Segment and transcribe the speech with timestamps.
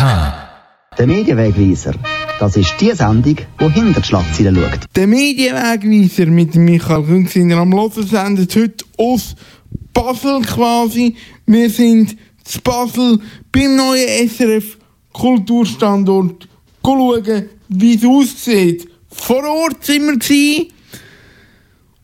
[0.00, 1.92] Der Medienwegweiser.
[2.38, 4.96] Das ist die Sendung, die hinter die Schlagzeilen schaut.
[4.96, 9.36] Der Medienwegweiser mit Michael Küng sind am Hören sendet heute aus
[9.92, 11.16] Basel quasi.
[11.44, 13.20] Wir sind zu Basel
[13.52, 14.78] beim neuen SRF
[15.12, 16.48] Kulturstandort
[16.82, 18.88] schauen, wie es aussieht.
[19.10, 20.68] Vor Ort sind wir gewesen.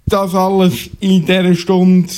[0.04, 2.12] Das alles in dieser Stunde.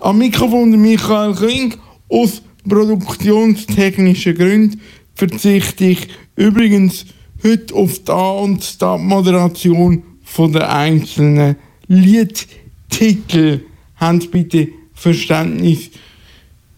[0.00, 1.74] Am Mikrofon Michael Küng
[2.10, 4.80] aus produktionstechnischen Gründen
[5.14, 7.06] verzichte ich übrigens
[7.42, 11.56] heute auf die An- und die Moderation von der einzelnen
[11.88, 13.60] Liedtitel.
[13.96, 15.90] Habt bitte Verständnis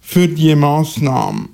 [0.01, 1.49] für die Massnahmen.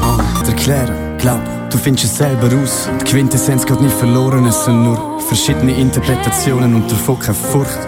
[0.00, 2.88] Ah, erklären, glaub, du findest es selber aus.
[3.00, 7.78] Die Quintessenz geht nicht verloren, es sind nur verschiedene Interpretationen und davon keine Furcht.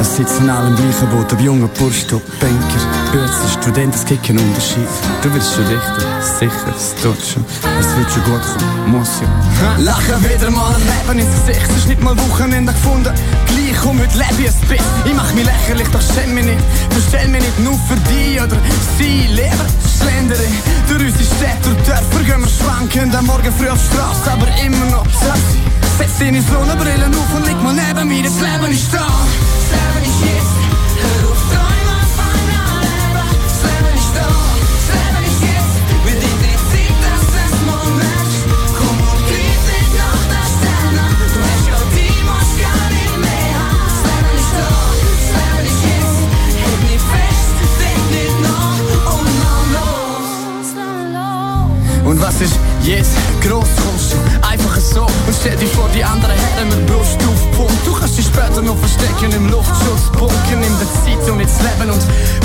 [0.00, 4.26] Es sitzen alle im gleichen Boot, ob junger Bursch, ob Banker, Bürzer, Student, es gibt
[4.26, 4.88] keinen Unterschied.
[5.22, 6.04] Du wirst schon richten,
[6.38, 7.44] sicher, es tut schon.
[7.78, 9.76] Es wird schon gut kommen, muss ja.
[9.78, 13.12] Lachen wieder mal ein Leben ins Gesicht, es ist nicht mal Wochenende gefunden.
[13.46, 14.84] Gleich um heute lebe ich ein bisschen.
[15.04, 16.60] Ich mach mich lächerlich, doch schäm mich nicht.
[16.90, 18.56] Verstell mich nicht nur für die oder
[18.98, 19.26] sie.
[19.34, 19.68] Leben,
[19.98, 20.42] schlendere
[20.88, 23.14] durch unsere Städte und Dörfer gehen wir schwanken.
[23.14, 25.60] Am Morgen früh auf Straße, aber immer noch sexy.
[25.98, 29.06] Setz deine Sonnenbrille auf und leg mal neben mir, das Leben ist da.
[29.06, 30.53] Das Leben ist jetzt.
[58.34, 60.56] Später noch verstecken im Luftschutzbunker.
[60.60, 62.02] Nimm dir Zeit und jetzt leben und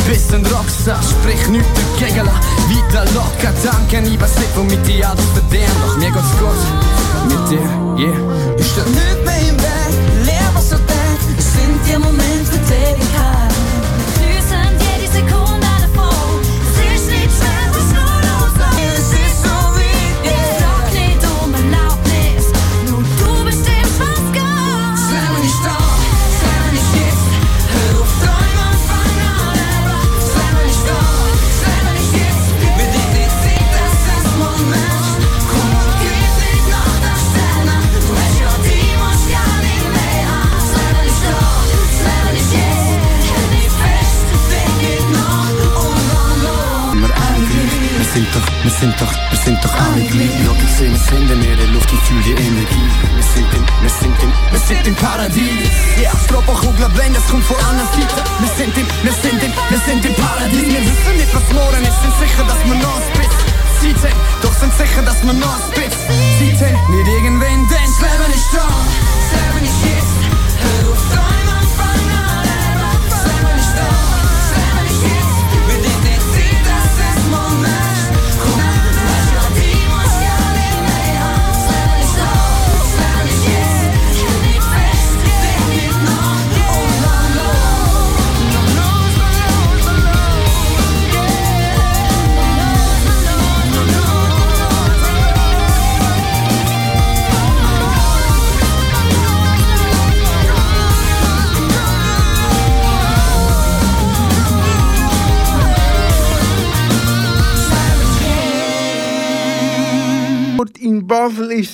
[0.07, 0.99] bist ein Rockstar.
[1.01, 1.67] Sprich nichts
[1.99, 3.53] dagegen, lass weiter locker.
[3.63, 5.73] Danke, ich weiß nicht, womit ich alles verdiene.
[5.81, 6.61] Doch mir geht's gut
[7.27, 7.65] mit dir,
[7.97, 8.55] yeah.
[8.57, 11.25] Ich steh nicht mehr im Weg, leer was du denkst.
[11.37, 12.28] Sind die Momente
[48.19, 50.35] sind doch, wir sind doch, wir sind doch alle gleich.
[50.43, 52.89] Schau, ich seh es hinter mir, die Luft und fühl die Energie.
[53.15, 55.71] Wir sind im, wir sind im, wir sind im Paradies.
[56.03, 58.19] Ja, Stropperkugler blend, das kommt von anderen Seite.
[58.43, 60.67] Wir sind im, wir sind im, wir sind im Paradies.
[60.67, 63.01] Wir wissen nicht, was morgen ist, sind sicher, dass wir noch
[63.79, 64.19] Zeit haben.
[64.43, 66.75] Doch sind sicher, dass wir noch Zeit haben.
[66.91, 68.67] Nicht irgendwen, denn das Leben ist da.
[68.67, 70.19] Das Leben ist jetzt.
[70.59, 71.48] Hör auf, träumen,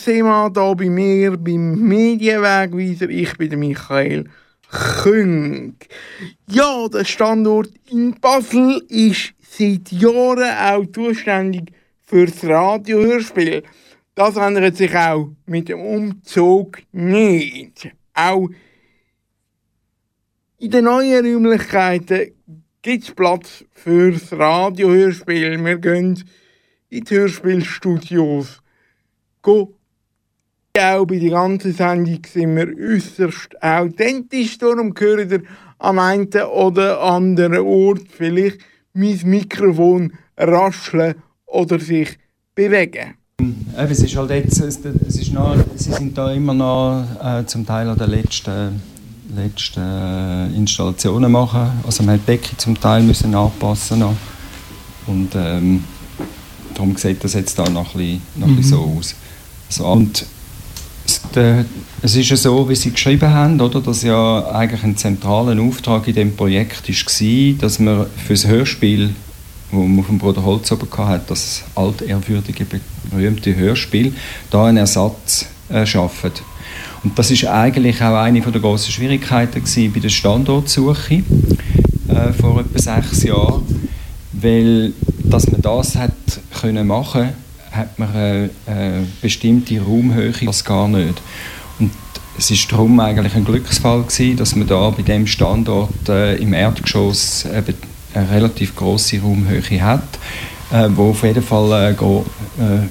[0.06, 3.10] Sema da bei mir beim Medienwegweiser.
[3.10, 4.30] Ich bin der Michael
[4.70, 5.78] Küng.
[6.48, 11.72] Ja, der Standort in Basel ist seit Jahren auch zuständig
[12.06, 13.64] für das Radiohörspiel.
[14.14, 17.90] Das ändert sich auch mit dem Umzug nicht.
[18.14, 18.50] Auch
[20.59, 22.32] in den neuen Räumlichkeiten
[22.84, 25.66] gibt es Platz für das Radiohörspiel.
[25.66, 26.24] Wir gehen
[26.90, 28.62] in die Hörspielstudios.
[29.41, 29.75] Go.
[30.78, 34.58] Auch bei der ganzen Sendung sind wir äußerst authentisch.
[34.58, 35.42] Darum hören ihr
[35.80, 38.58] am einen oder anderen Ort vielleicht
[38.94, 42.18] mein Mikrofon rascheln oder sich
[42.56, 43.14] bewegen.
[43.40, 47.66] Eben, es ist halt jetzt, es, ist noch, sie sind da immer noch äh, zum
[47.66, 48.82] Teil an den letzten,
[49.34, 51.72] letzten äh, Installationen machen.
[51.86, 54.16] Also man hat die Decke zum Teil müssen anpassen noch.
[55.08, 55.86] und ähm,
[56.74, 59.16] darum sieht das jetzt da noch ein bisschen, noch ein bisschen so aus.
[59.70, 60.26] So, und
[61.05, 61.66] es, der,
[62.02, 66.07] es ist ja so, wie Sie geschrieben haben, oder, dass ja eigentlich ein zentraler Auftrag
[66.07, 69.11] in dem Projekt war, dass man für das Hörspiel,
[69.72, 72.66] wo man auf dem Bruder Holz oben hatte, das altehrwürdige,
[73.09, 74.13] berühmte Hörspiel,
[74.49, 76.31] da einen Ersatz äh, schaffen.
[77.03, 79.61] Und das ist eigentlich auch eine der grossen Schwierigkeiten
[79.93, 81.23] bei der Standortsuche
[82.07, 83.90] äh, vor etwa sechs Jahren,
[84.31, 84.93] weil
[85.23, 86.11] dass man das hat
[86.61, 87.29] können machen,
[87.76, 91.22] hat man eine, eine bestimmte Raumhöhe das gar nicht.
[91.80, 91.92] Und
[92.38, 96.54] es ist darum eigentlich ein Glücksfall gewesen, dass man da bei dem Standort äh, im
[96.54, 97.76] Erdgeschoss eben
[98.14, 100.20] eine relativ große Raumhöhe hat,
[100.72, 102.88] äh, wo auf jeden Fall äh, äh,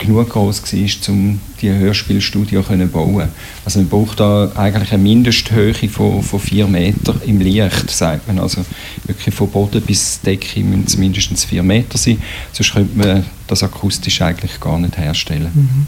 [0.00, 3.28] genug groß war, um die Hörspielstudio zu bauen.
[3.64, 8.40] Also man braucht da eigentlich eine Mindesthöhe von, von 4 Meter im Licht, sagt man.
[8.40, 8.64] Also
[9.04, 12.20] wirklich von Boden bis Decke müssen es mindestens 4 Meter sein,
[12.52, 15.86] sonst könnte man das akustisch eigentlich gar nicht herstellen.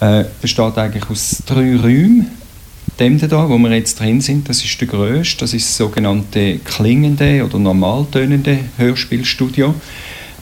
[0.00, 2.26] Äh, besteht eigentlich aus drei Räumen.
[2.98, 6.58] Dem da, wo wir jetzt drin sind, das ist der grösste, das ist das sogenannte
[6.58, 9.74] klingende oder normaltönende Hörspielstudio.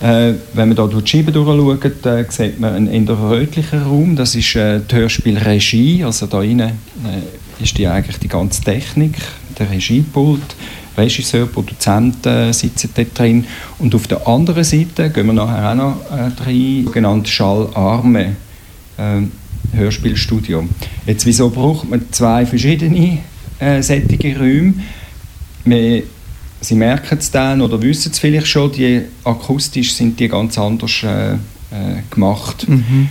[0.01, 4.17] Äh, wenn man da durch die Scheibe durchschaut, äh, sieht man einen eher rötlichen Raum.
[4.17, 6.05] Das ist äh, die Hörspielregie.
[6.05, 9.17] Also da innen äh, ist die eigentlich die ganze Technik,
[9.59, 10.57] der Regiepult.
[10.97, 13.45] Regisseur, Produzenten sitzen dort drin.
[13.79, 18.37] Und auf der anderen Seite gehen wir nachher auch noch äh, rein, sogenannte Schallarme.
[18.97, 19.23] Äh,
[19.73, 20.69] Hörspielstudio.
[21.07, 23.19] Jetzt, wieso braucht man zwei verschiedene
[23.59, 24.75] äh, solche Räume?
[25.65, 26.03] Wir
[26.61, 31.03] Sie merken es dann oder wissen es vielleicht schon, die akustisch sind die ganz anders
[31.03, 31.37] äh, äh,
[32.11, 32.69] gemacht.
[32.69, 33.09] Mhm.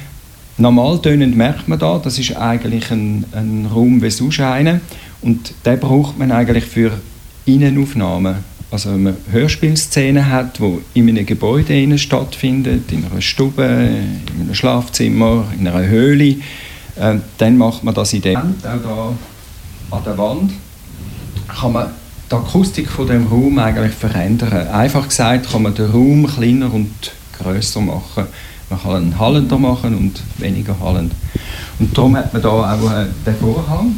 [0.58, 4.82] Normal tönend merkt man da, das ist eigentlich ein, ein Raum wie sonst einer
[5.22, 6.92] und den braucht man eigentlich für
[7.46, 8.36] Innenaufnahmen.
[8.72, 14.42] Also wenn man Hörspielszenen hat, die in einem Gebäude innen stattfindet, in einer Stube, in
[14.42, 16.36] einem Schlafzimmer, in einer Höhle,
[16.96, 18.38] äh, dann macht man das in dem.
[18.38, 19.14] Auch da
[19.92, 20.52] an der Wand
[21.48, 21.88] kann man
[22.30, 24.68] die Akustik von dem Raum eigentlich verändern.
[24.68, 28.28] Einfach gesagt kann man den Raum kleiner und größer machen.
[28.70, 31.14] Man kann ihn hallender machen und weniger hallend.
[31.80, 33.96] Und darum hat man da auch äh, den Vorhang,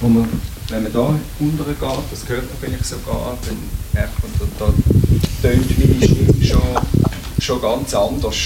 [0.00, 0.28] wo man,
[0.68, 3.56] wenn man da unten geht, das hört man vielleicht sogar, dann
[3.92, 6.60] merkt man, da, da tönt meine Stimme schon,
[7.40, 8.36] schon ganz anders.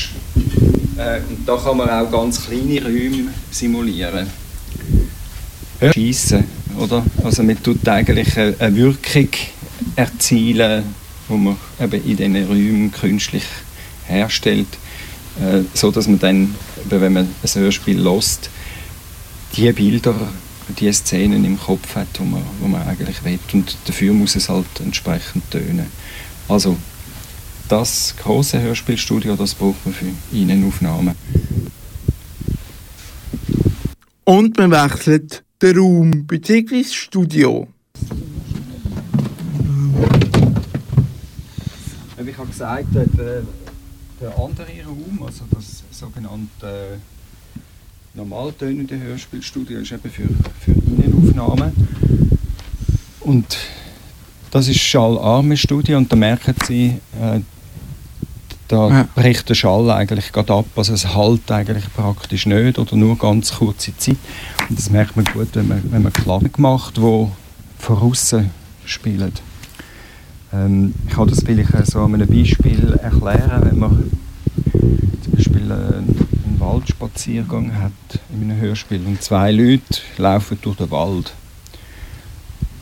[0.97, 4.29] Äh, und da kann man auch ganz kleine Räume simulieren.
[5.93, 6.45] Schiessen,
[6.79, 7.05] oder?
[7.25, 9.29] Also man tut eigentlich eine, Wirkung
[9.97, 10.85] erzielen,
[11.29, 13.45] die man eben in diesen Räumen künstlich
[14.07, 14.69] herstellt,
[15.41, 16.55] äh, so dass man dann,
[16.89, 18.51] wenn man ein Hörspiel lost,
[19.57, 20.15] die Bilder,
[20.81, 23.39] die Szenen im Kopf hat, die man, wo man eigentlich will.
[23.53, 25.87] Und dafür muss es halt entsprechend tönen.
[26.49, 26.77] Also
[27.69, 31.15] das große Hörspielstudio, das braucht man für Innenaufnahmen.
[34.25, 36.83] Und man wechselt den Raum bzw.
[36.83, 37.69] das Studio.
[42.19, 43.43] Ich habe gesagt, der, der,
[44.21, 46.99] der andere Raum, also das sogenannte
[48.15, 50.29] normaltönende Hörspielstudio, ist eben für,
[50.61, 51.73] für Innenaufnahmen.
[53.21, 53.57] Und
[54.51, 57.41] das ist schallarme Studio und da merken Sie, äh,
[58.69, 59.09] da Ja.
[59.15, 63.55] bricht der Schall eigentlich gerade ab, also es halt eigentlich praktisch nicht oder nur ganz
[63.55, 64.17] kurze Zeit.
[64.69, 67.27] Und das merkt man gut, wenn man, wenn man Klagen macht, die
[67.79, 68.51] von außen
[68.85, 69.33] spielen.
[70.53, 74.11] Ähm, ich kann das vielleicht äh, so an einem Beispiel erklären, wenn man
[75.23, 77.93] zum Beispiel äh, einen Waldspaziergang hat
[78.33, 79.83] in einem Hörspiel und zwei Leute
[80.19, 81.33] laufen durch den Wald.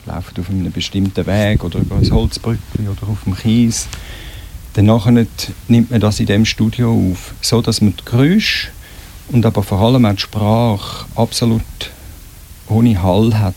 [0.05, 3.87] Laufen auf einem bestimmten Weg oder über ein Holzbrückli oder auf dem Kies.
[4.75, 5.25] Dann nachher
[5.69, 8.67] nimmt man das in dem Studio auf, so dass man die Geräusche
[9.29, 11.61] und aber vor allem auch die Sprache absolut
[12.67, 13.55] ohne Hall hat.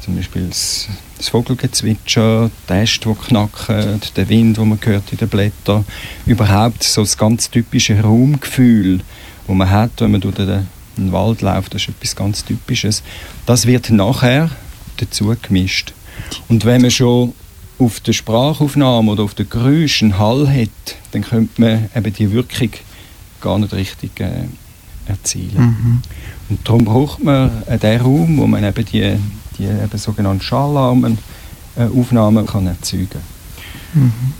[0.00, 5.18] Zum Beispiel das, das Vogelgezwitscher, die Äste, die knacken, der Wind, den man hört in
[5.18, 5.84] den Blättern.
[6.24, 9.00] Überhaupt so das ganz typische Raumgefühl,
[9.46, 11.74] das man hat, wenn man durch den, den Wald läuft.
[11.74, 13.02] Das ist etwas ganz Typisches.
[13.46, 14.50] Das wird nachher
[14.98, 15.94] dazu gemischt.
[16.48, 17.34] Und wenn man schon
[17.78, 22.30] auf der Sprachaufnahme oder auf den Geräuschen einen Hall hat, dann könnte man eben die
[22.30, 22.70] Wirkung
[23.40, 24.46] gar nicht richtig äh,
[25.06, 26.02] erzielen.
[26.48, 29.16] Und darum braucht man äh, den Raum, wo man eben die,
[29.58, 31.18] die eben sogenannten Schallarmen
[31.76, 33.20] äh, Aufnahmen kann erzeugen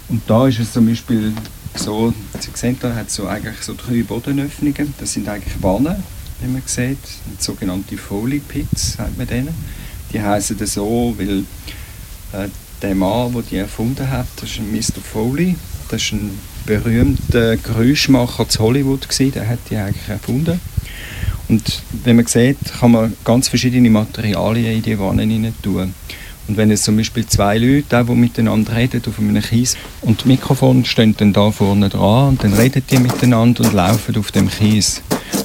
[0.08, 1.32] Und da ist es zum Beispiel
[1.76, 4.94] so, Sie sehen, da hat so eigentlich so drei Bodenöffnungen.
[4.98, 5.96] Das sind eigentlich Wannen,
[6.40, 6.98] wie man sieht,
[7.38, 9.54] sogenannte Foley Pits, sagt man denen.
[10.12, 11.44] Die heißen das so, weil
[12.32, 12.48] äh,
[12.82, 15.00] der Mann, der die erfunden hat, das ist ein Mr.
[15.02, 15.56] Foley.
[15.88, 20.60] Das ist ein berühmter Geräuschmacher zu Hollywood gewesen, der hat die eigentlich erfunden.
[21.48, 25.94] Und wenn man sieht, kann man ganz verschiedene Materialien in die Wanne hinein tun.
[26.46, 30.28] Und wenn jetzt zum Beispiel zwei Leute, die miteinander reden auf einem Kies, und die
[30.28, 34.50] Mikrofone stehen dann da vorne dran und dann reden die miteinander und laufen auf dem
[34.50, 35.02] Kies.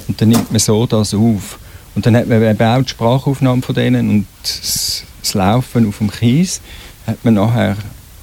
[0.07, 1.59] Und dann nimmt man so das auf.
[1.95, 5.99] Und dann hat man eben auch die Sprachaufnahme von denen und das, das Laufen auf
[5.99, 6.61] dem Kies
[7.09, 7.75] hat man nachher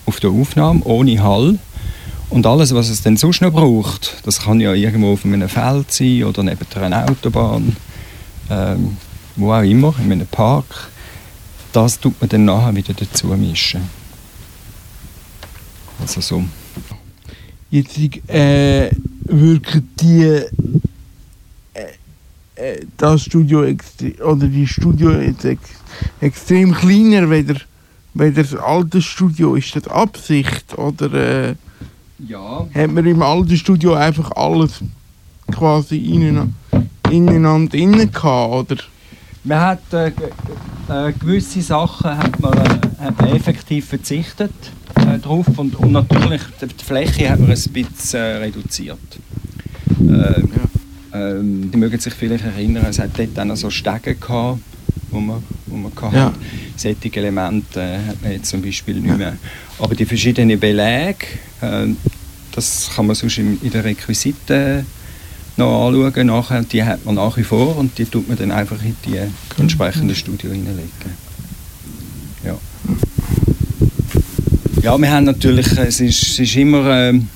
[0.06, 1.58] auf der Aufnahme ohne Hall.
[2.28, 5.92] Und alles, was es dann sonst noch braucht, das kann ja irgendwo auf einem Feld
[5.92, 7.76] sein oder neben einer Autobahn,
[8.50, 8.96] ähm,
[9.36, 10.90] wo auch immer, in einem Park,
[11.72, 13.82] das tut man dann nachher wieder dazu mischen.
[16.00, 16.44] Also so.
[17.70, 18.90] Jetzt äh,
[19.24, 20.46] wirken die äh,
[22.56, 23.66] äh, das Studio
[24.24, 25.60] oder die Studio jetzt ex
[26.20, 27.56] extrem kleiner weder
[28.18, 29.54] weder das alte Studio.
[29.54, 31.54] Ist das Absicht oder äh,
[32.26, 32.66] Ja.
[32.74, 34.80] hat man im alten Studio einfach alles
[35.52, 36.52] quasi ineinander,
[37.10, 38.82] ineinander innen gehabt, oder?
[39.44, 40.30] Man hat äh, ge-
[40.88, 44.50] äh, gewisse Sachen hat man, äh, hat man effektiv verzichtet
[44.96, 48.98] äh, drauf und, und natürlich die, Fläche hat man ein bisschen äh, reduziert.
[50.00, 50.50] Ähm,
[51.12, 54.58] ähm, die mögen sich vielleicht erinnern, es hat dort auch noch so Stege gehabt,
[55.10, 56.24] wo man, wo man gehabt Ja.
[56.26, 56.34] hat.
[56.76, 59.36] Solche Elemente äh, hat man jetzt zum Beispiel nicht mehr.
[59.78, 61.26] Aber die verschiedenen Belege,
[61.60, 61.86] äh,
[62.52, 64.86] das kann man sonst in, in den Requisiten
[65.56, 66.26] noch anschauen.
[66.26, 69.18] Nachher, die hat man nach wie vor und die tut man dann einfach in die
[69.60, 70.90] entsprechenden Studio hineinlegen.
[72.44, 72.56] Ja.
[74.82, 77.28] Ja, wir haben natürlich, es ist, es ist immer, ähm,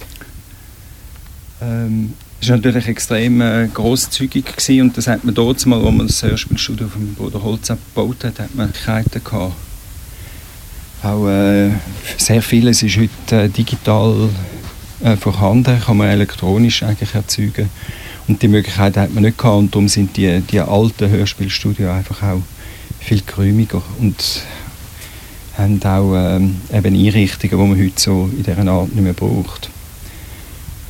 [1.60, 6.06] ähm, ist natürlich extrem äh, grosszügig gewesen und das hat man dort mal, wo man
[6.06, 9.52] das Hörspielstudio vom Bruder Holz gebaut hat, hat man Möglichkeiten gehabt.
[11.02, 11.70] Auch äh,
[12.16, 14.30] sehr vieles ist heute äh, digital
[15.02, 17.70] äh, vorhanden, kann man elektronisch eigentlich erzeugen.
[18.28, 22.22] Und die Möglichkeit hat man nicht gehabt und darum sind die, die alten Hörspielstudio einfach
[22.22, 22.42] auch
[23.00, 24.42] viel geräumiger und
[25.56, 29.70] haben auch ähm, eben Einrichtungen, die man heute so in dieser Art nicht mehr braucht.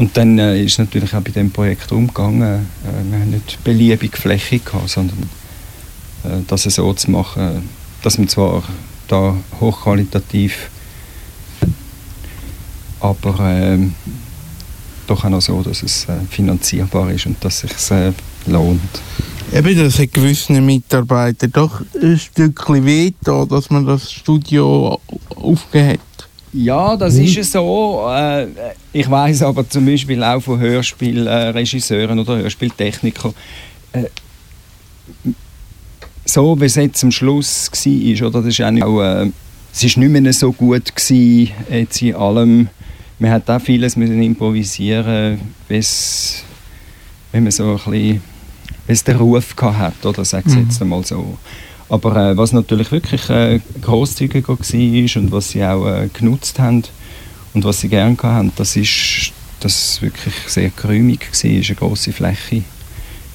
[0.00, 2.42] Und dann äh, ist natürlich auch bei diesem Projekt umgegangen.
[2.42, 5.28] Äh, wir haben nicht beliebige Fläche gehabt, sondern
[6.24, 7.68] äh, das so zu machen,
[8.02, 8.62] dass man zwar
[9.08, 10.70] da hochqualitativ,
[13.00, 13.94] aber ähm,
[15.06, 18.12] doch auch noch so, dass es äh, finanzierbar ist und dass es sich äh,
[18.46, 18.80] lohnt.
[19.52, 24.98] Eben, das hat gewissen Mitarbeitern doch ein Stückchen weh da, dass man das Studio
[25.36, 26.09] aufgehört hat.
[26.52, 28.06] Ja, das ist es so.
[28.08, 28.48] Äh,
[28.92, 33.32] ich weiß aber zum Beispiel auch von Hörspielregisseuren oder Hörspieltechnikern,
[33.92, 34.04] äh,
[36.24, 38.42] so wie es jetzt am Schluss war, oder?
[38.42, 39.30] Das ist auch nicht, auch, äh,
[39.72, 42.68] es ist nicht mehr so gut gewesen, jetzt in allem.
[43.20, 46.42] Man hat auch vieles müssen improvisieren, bis,
[47.30, 48.22] wenn man so ein bisschen,
[48.86, 51.38] es den Ruf gehabt hat, oder sag ich jetzt einmal so.
[51.90, 56.84] Aber äh, was natürlich wirklich äh, grosszügiger war und was sie auch äh, genutzt haben
[57.52, 62.12] und was sie gerne haben, das ist, dass es wirklich sehr geräumig war, eine grosse
[62.12, 62.62] Fläche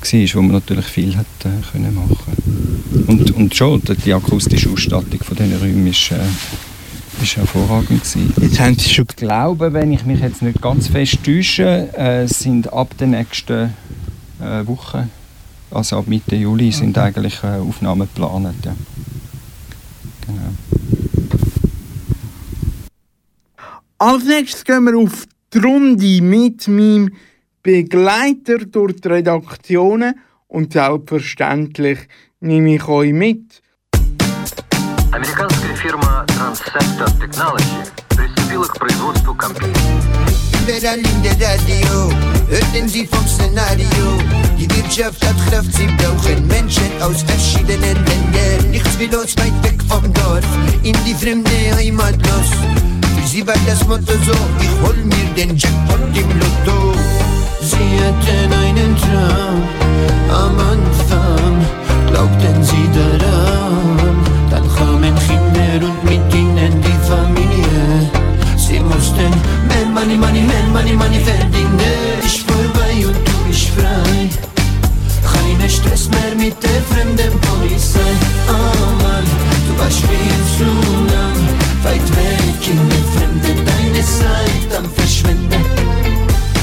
[0.02, 5.20] war, wo man natürlich viel hat, äh, können machen und, und schon, die- akustische Ausstattung
[5.22, 8.34] von diesen Räumen ist, äh, ist hervorragend gewesen.
[8.42, 12.26] Jetzt haben sie schon Ich glaube, wenn ich mich jetzt nicht ganz fest täusche, äh,
[12.28, 13.74] sind ab der nächsten
[14.42, 15.10] äh, Woche,
[15.75, 18.65] also ab Mitte Juli, sind eigentlich äh, Aufnahmen geplant.
[18.65, 18.75] Ja.
[20.27, 20.51] Genau.
[23.99, 27.13] Als nächstes gehen wir auf die Runde mit meinem
[27.63, 30.15] Begleiter durch die Redaktionen
[30.49, 31.99] und selbstverständlich
[32.41, 33.63] nehme ich euch mit.
[35.13, 37.65] Американская фирма Transceptor Technology
[38.09, 40.54] приступила к производству компьютеров.
[40.68, 42.10] In der Radio
[42.50, 44.18] hörten sie vom Szenario.
[44.58, 48.72] Die Wirtschaft hat Kraft, sie brauchen Menschen aus verschiedenen Ländern.
[48.72, 50.44] Nichts wie los, weit weg vom Dorf,
[50.82, 52.50] in die fremde Heimat los.
[53.16, 56.98] Für sie war das Motto so, ich hol mir den Jackpot im Lotto.
[57.62, 59.62] Sie hatten einen Traum
[60.32, 61.66] am Anfang,
[62.10, 64.18] glaubten sie daran.
[64.50, 67.45] Dann kamen Kinder und mit ihnen die Familie.
[68.90, 69.32] Mussten
[69.68, 71.80] mehr Money, Money, mehr Money, Money verdienen.
[72.26, 74.30] Ich vorbei und du bist frei.
[75.34, 78.14] Keine Stress mehr mit der fremden Polizei.
[78.48, 79.26] Oh Mann,
[79.68, 80.70] du warst viel zu
[81.12, 81.40] lang.
[81.84, 85.64] Weit weg in der Fremde, deine Zeit am Verschwenden.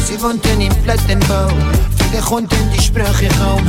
[0.07, 1.49] Sie wohnten im Plattenbau,
[1.97, 3.62] viele konnten die Sprache kaum.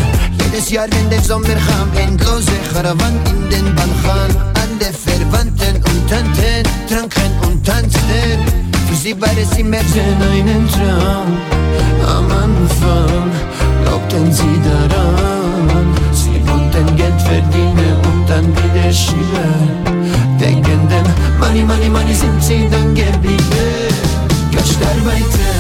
[0.43, 4.52] Jedes Jahr, wenn der Sommer kam, endlose Karawan in den Balkan.
[4.73, 8.39] Freunde, Verwandten und Tanten tranken und tanzten.
[8.87, 11.37] Für sie war es immer einen Traum.
[12.07, 13.31] Am Anfang
[13.83, 15.93] glaubten sie daran.
[16.11, 19.53] Sie wollten Geld verdienen und dann wieder schüler.
[20.39, 20.89] Wegen
[21.39, 23.37] Money, Money, Money sind sie dann geblieben.
[24.51, 25.52] Gastarbeiter.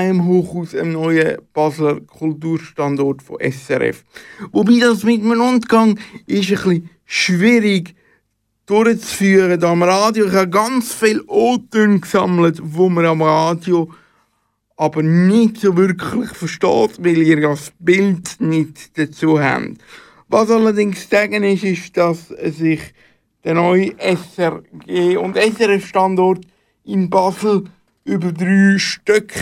[0.00, 4.02] Beim Hochhaus, einem neuen Basler Kulturstandort von SRF.
[4.50, 7.94] Wobei das mit dem Rundgang ist ein bisschen schwierig
[8.64, 9.60] durchzuführen.
[9.60, 13.90] Da am Radio, ich habe ganz viele O-Töne gesammelt, wo man am Radio
[14.78, 19.76] aber nicht so wirklich versteht, weil ihr das Bild nicht dazu habt.
[20.28, 22.80] Was allerdings sagen ist, ist, dass sich
[23.44, 26.46] der neue SRG und SRF-Standort
[26.84, 27.64] in Basel
[28.04, 29.34] über drei Stück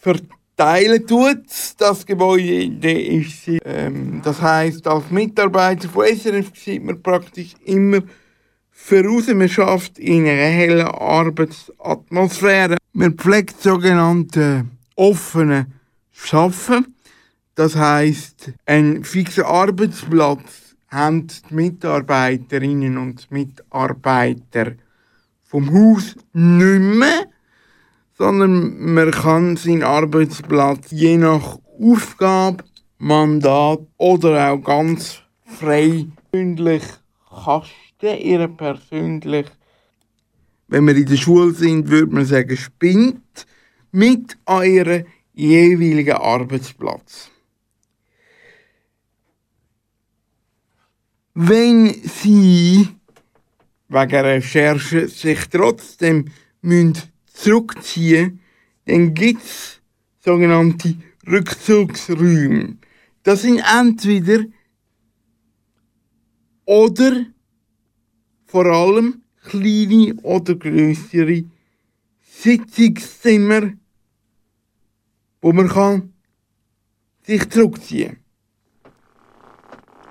[0.00, 1.44] verteilen tut.
[1.78, 8.00] Das Gebäude ist, ähm, das heißt, als Mitarbeiter von SRF sieht man praktisch immer
[8.70, 9.28] voraus.
[9.28, 12.76] Man schafft in einer hellen Arbeitsatmosphäre.
[12.92, 14.64] Man pflegt sogenannte
[14.96, 15.66] offene
[16.10, 16.96] Schaffen.
[17.54, 24.72] Das heißt, ein fixer Arbeitsplatz haben die Mitarbeiterinnen und Mitarbeiter
[25.44, 27.26] vom Haus nicht mehr,
[28.20, 32.64] sondern man kann seinen Arbeitsplatz je nach Aufgabe,
[32.98, 36.82] Mandat oder auch ganz frei persönlich
[37.30, 39.46] kasten, ihre persönlich,
[40.68, 43.46] wenn wir in der Schule sind, würde man sagen, spinnt
[43.90, 47.30] mit euren jeweiligen Arbeitsplatz.
[51.32, 52.86] Wenn Sie
[53.88, 56.26] wegen Recherche sich trotzdem
[56.60, 57.09] müssen
[57.42, 58.40] zurückziehen
[58.86, 59.80] dann gibt es
[60.18, 62.78] sogenannte Rückzugsräume.
[63.22, 64.44] Das sind entweder
[66.64, 67.26] oder
[68.46, 71.44] vor allem kleine oder größere
[72.20, 73.72] Sitzungszimmer,
[75.40, 76.12] wo man kann
[77.22, 78.16] sich zurückziehen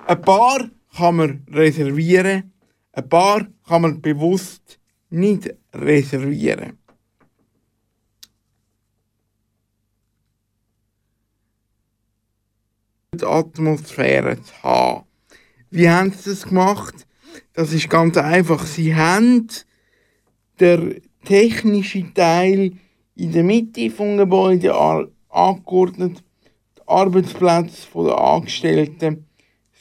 [0.08, 2.54] Ein paar kann man reservieren,
[2.94, 6.78] ein paar kann man bewusst nicht reservieren.
[13.15, 15.04] Die Atmosphäre zu haben.
[15.72, 17.08] Wie haben sie das gemacht?
[17.54, 18.65] Das ist ganz einfach.
[18.67, 19.48] Sie haben
[20.60, 22.74] der technische Teil
[23.15, 26.24] in der Mitte vom Gebäude a- angeordnet.
[26.78, 29.26] Die Arbeitsplätze der Angestellten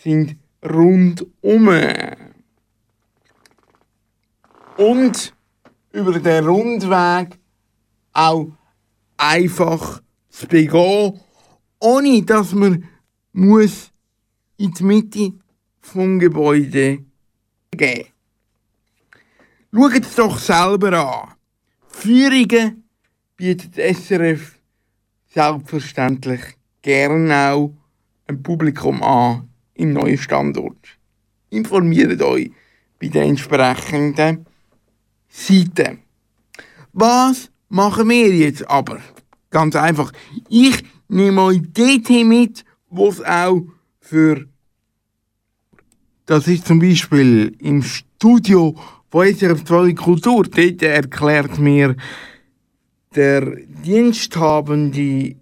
[0.03, 1.69] sind rundum.
[4.79, 5.35] Und
[5.93, 7.39] über den Rundweg
[8.15, 8.49] auch
[9.19, 11.21] einfach zu begehen,
[11.79, 12.85] ohne dass man
[13.33, 13.91] muss
[14.57, 15.33] in die Mitte
[15.81, 17.05] vom Gebäude
[17.71, 18.07] gehen.
[19.73, 21.35] Schaut es doch selber an.
[21.89, 22.85] Führungen
[23.37, 24.59] bietet SRF
[25.33, 26.41] selbstverständlich
[26.83, 27.75] gern auch
[28.27, 30.99] ein Publikum an im neuen Standort.
[31.51, 32.51] Informiert euch
[32.99, 34.47] bei den entsprechenden
[35.29, 36.01] Seiten.
[36.93, 39.01] Was machen wir jetzt aber?
[39.51, 40.13] Ganz einfach.
[40.49, 43.63] Ich nehme euch dorthin mit, wo es auch
[44.01, 44.47] für
[46.27, 48.75] das ist zum Beispiel im Studio
[49.11, 50.45] von SRF 2 Kultur.
[50.45, 51.97] Dort erklärt mir
[53.15, 55.37] der diensthabende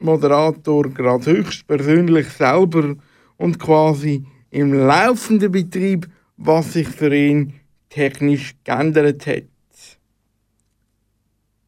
[0.00, 2.96] Moderator gerade höchstpersönlich selber
[3.36, 7.54] und quasi im laufenden Betrieb, was sich für ihn
[7.90, 9.44] technisch geändert hat.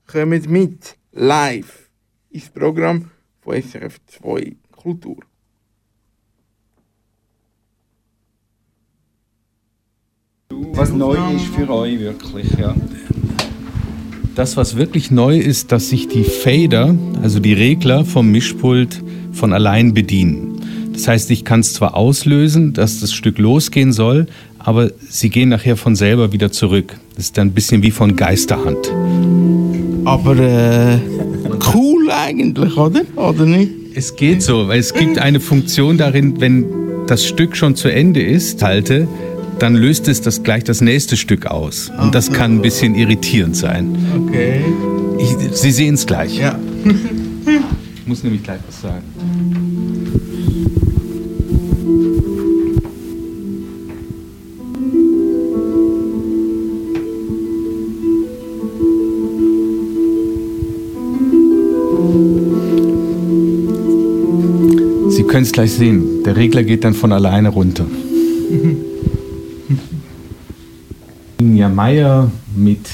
[0.09, 1.89] Kommt mit live
[2.31, 3.11] ins Programm
[3.45, 5.17] von SRF 2 Kultur.
[10.73, 12.75] Was neu ist für euch wirklich, ja.
[14.35, 19.03] Das, was wirklich neu ist, dass sich die Fader, also die Regler vom Mischpult
[19.33, 20.61] von allein bedienen.
[20.93, 24.27] Das heißt, ich kann es zwar auslösen, dass das Stück losgehen soll,
[24.59, 26.97] aber sie gehen nachher von selber wieder zurück.
[27.15, 28.93] Das ist dann ein bisschen wie von Geisterhand.
[30.05, 30.99] Aber äh,
[32.05, 33.03] cool eigentlich, oder?
[33.17, 33.71] Oder nicht?
[33.95, 36.67] Es geht so, weil es gibt eine Funktion darin, wenn
[37.07, 39.07] das Stück schon zu Ende ist, halte,
[39.59, 41.91] dann löst es das gleich das nächste Stück aus.
[42.01, 43.97] Und das kann ein bisschen irritierend sein.
[44.27, 44.65] Okay.
[45.19, 46.39] Ich, Sie sehen es gleich.
[46.39, 46.59] Ja.
[46.85, 49.74] Ich muss nämlich gleich was sagen.
[65.35, 66.23] Können es gleich sehen.
[66.23, 67.85] Der Regler geht dann von alleine runter.
[71.41, 72.87] Ninja Meyer mit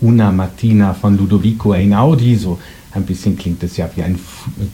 [0.00, 2.36] Una Mattina von Ludovico Einaudi.
[2.36, 2.60] So
[2.92, 4.16] ein bisschen klingt es ja wie ein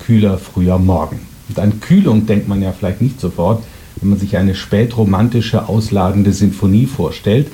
[0.01, 1.21] kühler früher Morgen.
[1.49, 3.65] Und an Kühlung denkt man ja vielleicht nicht sofort,
[4.03, 7.47] wenn man sich eine spätromantische, ausladende Sinfonie vorstellt.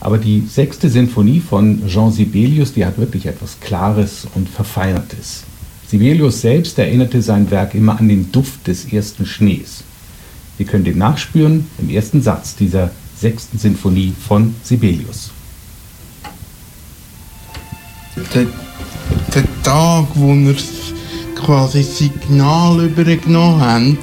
[0.00, 5.44] Aber die sechste Sinfonie von Jean Sibelius, die hat wirklich etwas Klares und Verfeinertes.
[5.86, 9.84] Sibelius selbst erinnerte sein Werk immer an den Duft des ersten Schnees.
[10.56, 15.30] Wir können den nachspüren im ersten Satz dieser sechsten Sinfonie von Sibelius.
[18.34, 18.46] Der,
[19.34, 20.54] der Tag, wo wir
[21.34, 23.98] quasi das Signal übergenommen haben,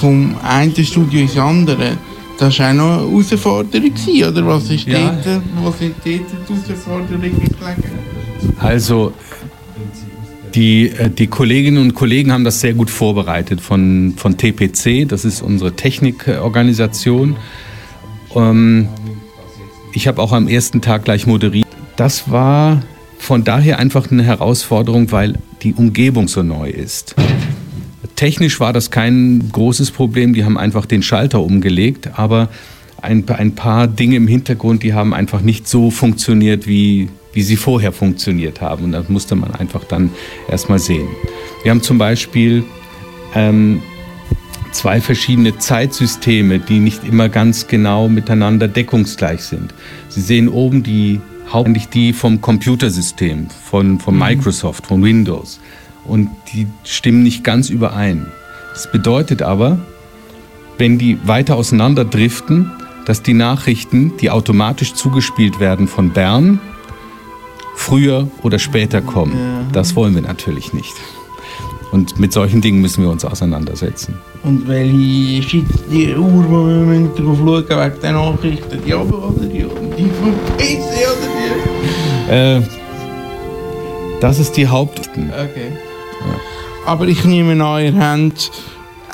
[0.00, 1.96] vom einen Studio ins andere,
[2.38, 4.46] das war auch noch eine Herausforderung, gewesen, oder?
[4.46, 5.10] Was ist Ja.
[5.24, 6.20] dort, wo sind dort die
[6.68, 7.98] Herausforderungen gelegen?
[8.58, 9.12] Also
[10.54, 15.24] die, äh, die Kolleginnen und Kollegen haben das sehr gut vorbereitet von, von TPC, das
[15.24, 17.36] ist unsere Technikorganisation.
[18.34, 18.88] Ähm,
[19.92, 21.66] ich habe auch am ersten Tag gleich moderiert.
[21.96, 22.82] Das war
[23.18, 27.14] von daher einfach eine Herausforderung, weil die Umgebung so neu ist.
[28.16, 32.48] Technisch war das kein großes Problem, die haben einfach den Schalter umgelegt, aber
[33.00, 37.56] ein, ein paar Dinge im Hintergrund, die haben einfach nicht so funktioniert, wie, wie sie
[37.56, 38.84] vorher funktioniert haben.
[38.84, 40.10] Und das musste man einfach dann
[40.48, 41.08] erstmal sehen.
[41.62, 42.64] Wir haben zum Beispiel
[43.34, 43.82] ähm,
[44.72, 49.74] zwei verschiedene Zeitsysteme, die nicht immer ganz genau miteinander deckungsgleich sind.
[50.08, 55.60] Sie sehen oben die hauptsächlich die vom Computersystem, von, von Microsoft, von Windows.
[56.04, 58.26] Und die stimmen nicht ganz überein.
[58.72, 59.78] Das bedeutet aber,
[60.78, 62.70] wenn die weiter auseinander driften,
[63.06, 66.60] dass die Nachrichten, die automatisch zugespielt werden von Bern,
[67.74, 69.68] früher oder später kommen.
[69.72, 70.94] Das wollen wir natürlich nicht.
[71.92, 74.18] Und mit solchen Dingen müssen wir uns auseinandersetzen.
[74.42, 78.78] Und welche ist jetzt die Uhr, die wir müssen drauf schauen wegen der Nachrichten?
[78.84, 79.96] Die oben oder die unten?
[79.96, 80.82] Die vom PC
[81.12, 81.28] oder
[82.26, 82.32] die?
[82.32, 82.62] Äh,
[84.20, 85.08] das ist die Haupt...
[85.16, 85.70] Okay.
[86.86, 88.50] Aber ich nehme an, ihr habt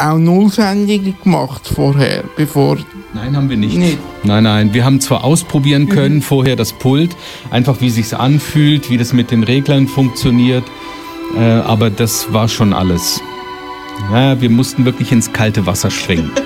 [0.00, 2.78] auch Nullsendungen gemacht vorher, bevor...
[3.14, 3.76] Nein, haben wir nicht.
[3.76, 3.98] Nicht.
[4.24, 4.72] Nein, nein.
[4.72, 7.16] Wir haben zwar ausprobieren können vorher das Pult,
[7.50, 10.64] einfach wie sich's anfühlt, wie das mit den Reglern funktioniert,
[11.36, 13.20] äh, aber das war schon alles.
[14.12, 16.30] Ja, wir mussten wirklich ins kalte Wasser springen.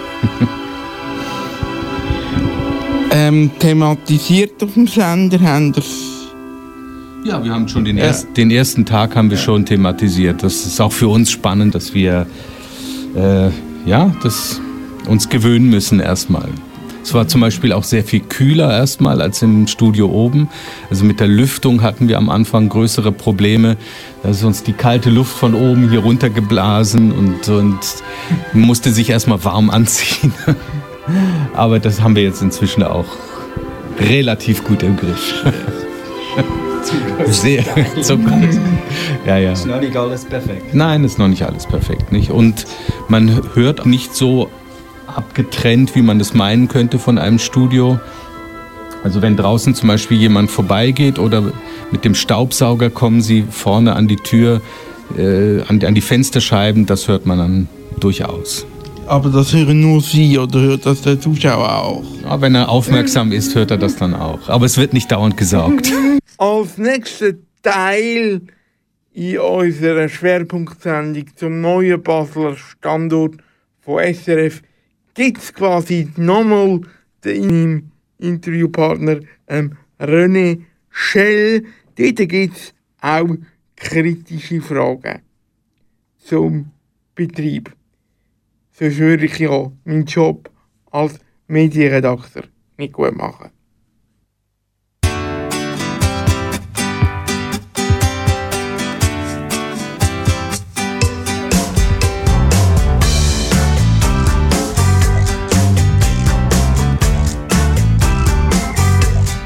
[3.17, 8.85] Ähm, thematisiert auf dem Sender haben ihr Ja, wir haben schon den, erst, den ersten
[8.85, 10.43] Tag haben wir schon thematisiert.
[10.43, 12.27] Das ist auch für uns spannend, dass wir
[13.14, 13.50] äh,
[13.87, 14.61] ja, das
[15.07, 16.48] uns gewöhnen müssen erstmal.
[17.03, 20.48] Es war zum Beispiel auch sehr viel kühler erstmal als im Studio oben.
[20.88, 23.77] Also mit der Lüftung hatten wir am Anfang größere Probleme.
[24.22, 27.79] Da ist uns die kalte Luft von oben hier runtergeblasen und, und
[28.55, 30.33] musste sich erstmal warm anziehen.
[31.55, 33.05] Aber das haben wir jetzt inzwischen auch
[34.00, 35.44] relativ gut im Griff.
[37.27, 37.64] Sehr
[38.03, 38.51] zum Glück.
[39.27, 39.53] Ja, ja.
[39.53, 40.75] Ist noch nicht alles perfekt.
[40.75, 42.31] Nein, ist noch nicht alles perfekt, nicht?
[42.31, 42.66] Und
[43.09, 44.51] man hört nicht so
[45.07, 47.99] abgetrennt, wie man das meinen könnte von einem Studio.
[49.03, 51.53] Also wenn draußen zum Beispiel jemand vorbeigeht oder
[51.90, 54.62] mit dem Staubsauger kommen sie vorne an die Tür,
[55.16, 57.68] äh, an, an die Fensterscheiben, das hört man dann
[58.01, 58.66] durchaus.
[59.07, 62.05] Aber das hören nur Sie oder hört das der Zuschauer auch?
[62.25, 64.49] Aber wenn er aufmerksam ist, hört er das dann auch.
[64.49, 65.93] Aber es wird nicht dauernd gesaugt.
[66.38, 68.40] Als nächster Teil
[69.12, 73.37] in unserer Schwerpunktsendung zum neuen Basler Standort
[73.81, 74.62] von SRF
[75.14, 76.81] gibt es quasi nochmal
[77.25, 81.64] den Interviewpartner ähm, René Schell.
[81.97, 83.29] Dort gibt es auch
[83.77, 85.21] kritische Fragen
[86.19, 86.71] zum
[87.14, 87.71] Betrieb.
[88.76, 90.50] Sonst würde ich ja meinen Job
[90.90, 91.20] als
[92.92, 93.50] gut machen.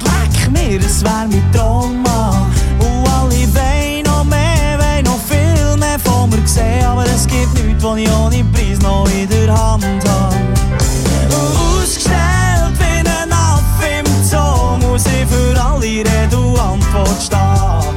[0.04, 2.50] Leck mir, es wär mein Trauma.
[2.78, 6.82] Und alle wollen noch mehr, wollen noch viel mehr von mir sehen.
[6.82, 10.36] Aber es gibt nichts, was ich ohne Preis noch in der Hand habe.
[11.26, 17.87] Und Ausgestellt wie ein Affe im Zoo, muss ich für alle Rede Antwort stehen.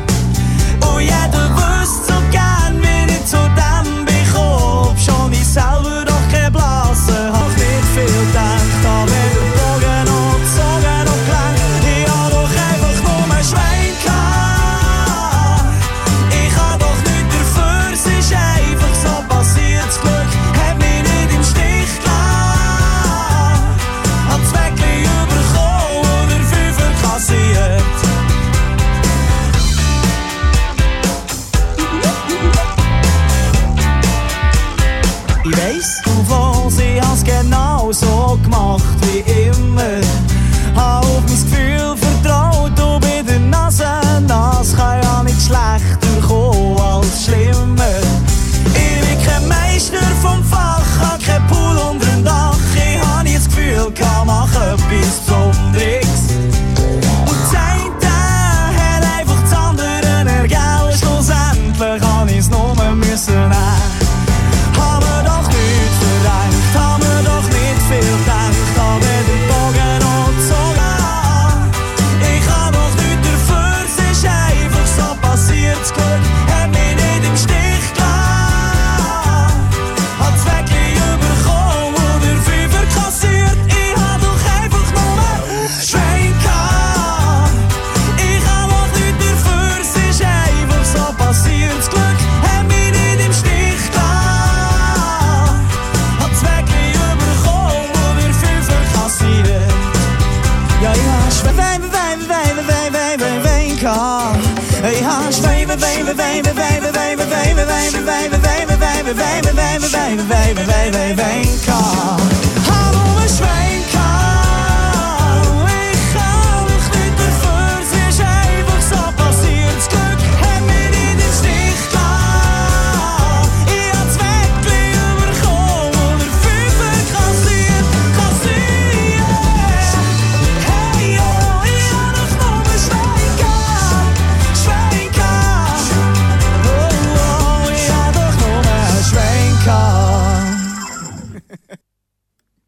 [110.15, 111.50] wij, wij, wij, wij, wij.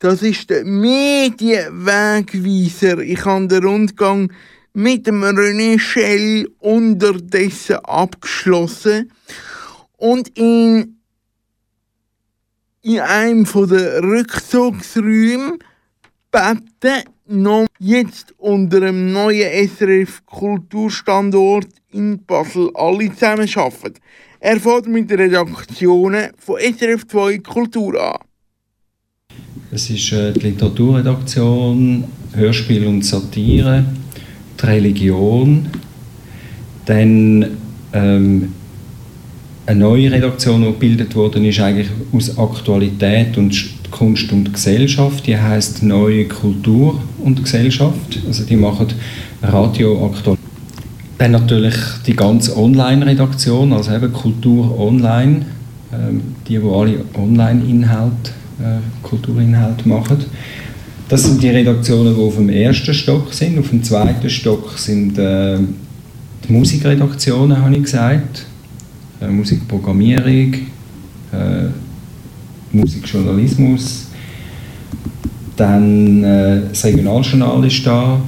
[0.03, 2.99] Das ist der Medienwegweiser.
[2.99, 4.29] Ich habe den Rundgang
[4.73, 9.09] mit dem René Schell unterdessen abgeschlossen
[9.95, 10.97] und in,
[12.81, 15.57] in einem der Rückzugsräume
[16.29, 24.01] beten noch jetzt unter dem neuen SRF Kulturstandort in Basel alle zusammen arbeiten.
[24.41, 28.19] Er fährt mit den Redaktionen von SRF 2 Kultur an.
[29.73, 32.03] Es ist äh, die Literaturredaktion,
[32.35, 33.83] Hörspiel und Satire,
[34.61, 35.65] die Religion,
[36.85, 37.43] dann
[37.91, 38.49] ähm,
[39.65, 43.51] eine neue Redaktion, die gebildet worden ist, eigentlich aus Aktualität und
[43.89, 45.25] Kunst und Gesellschaft.
[45.25, 48.19] Die heißt Neue Kultur und Gesellschaft.
[48.27, 48.89] Also die machen
[49.41, 50.37] Radio aktuell.
[51.17, 51.73] Dann natürlich
[52.05, 55.47] die ganze Online-Redaktion, also eben Kultur Online,
[55.91, 60.17] ähm, die, die alle Online-Inhalte, äh, Kulturinhalte machen.
[61.09, 63.59] Das sind die Redaktionen, die auf dem ersten Stock sind.
[63.59, 65.57] Auf dem zweiten Stock sind äh,
[66.47, 68.45] die Musikredaktionen, habe ich gesagt.
[69.21, 70.53] Äh, Musikprogrammierung,
[71.31, 71.67] äh,
[72.71, 74.07] Musikjournalismus.
[75.55, 78.19] Dann äh, das Regionaljournal ist da,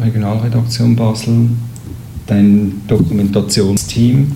[0.00, 1.50] Regionalredaktion Basel,
[2.26, 4.32] dann Dokumentationsteam,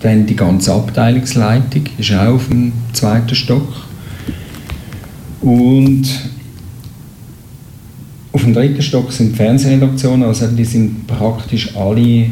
[0.00, 3.68] dann die ganze Abteilungsleitung ist auch auf dem zweiten Stock.
[5.40, 6.04] Und
[8.32, 12.28] auf dem dritten Stock sind die Fernsehredaktionen, also die sind praktisch alle äh,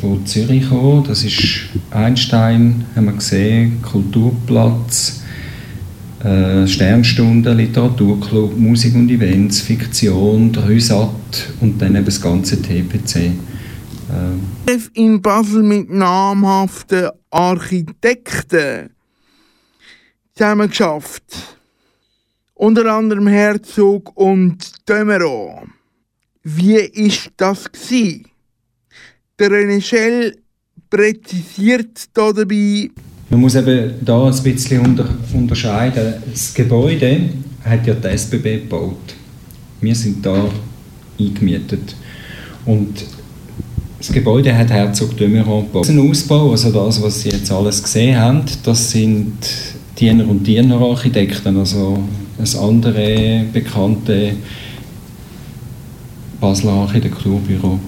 [0.00, 1.04] von Zürich gekommen.
[1.06, 5.22] Das ist Einstein, haben wir gesehen, Kulturplatz,
[6.24, 10.66] äh, Sternstunde, Literaturclub, Musik und Events, Fiktion, der
[11.60, 13.32] und dann eben das ganze TPC.
[14.66, 18.90] Äh, in Basel mit namhaften Architekten
[20.34, 21.24] zusammen geschafft.
[22.54, 25.62] Unter anderem Herzog und Dömero.
[26.42, 28.24] Wie ist das gsi?
[29.38, 30.36] Der René Schell
[30.88, 32.90] präzisiert da dabei,
[33.28, 36.14] Man muss eben da ein bisschen unter, unterscheiden.
[36.30, 37.28] Das Gebäude
[37.64, 39.14] hat ja die SBB gebaut.
[39.80, 40.48] Wir sind da
[41.18, 41.96] eingemietet.
[42.64, 43.04] Und
[43.98, 45.88] das Gebäude hat Herzog de Meuron gebaut.
[45.88, 49.32] Ein Ausbau, also das, was Sie jetzt alles gesehen haben, das sind
[49.98, 51.98] Diener und Dienerarchitekten, also
[52.38, 54.32] ein andere bekannte
[56.40, 57.78] Basler Architekturbüro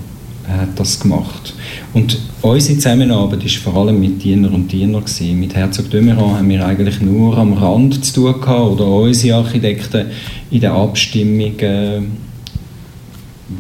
[0.48, 1.54] hat das gemacht.
[1.92, 5.00] Und unsere Zusammenarbeit war vor allem mit Diener und Diener.
[5.00, 5.38] Gewesen.
[5.38, 9.36] Mit Herzog de Meuron haben wir eigentlich nur am Rand zu tun gehabt, oder unsere
[9.36, 10.06] Architekten
[10.50, 12.27] in den Abstimmungen,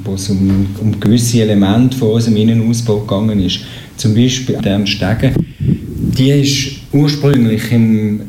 [0.04, 3.60] wo es um, um gewisse Elemente von unserem Innenausbau gegangen ist.
[3.96, 5.32] Zum Beispiel der Stege.
[5.58, 8.20] Die ist ursprünglich im,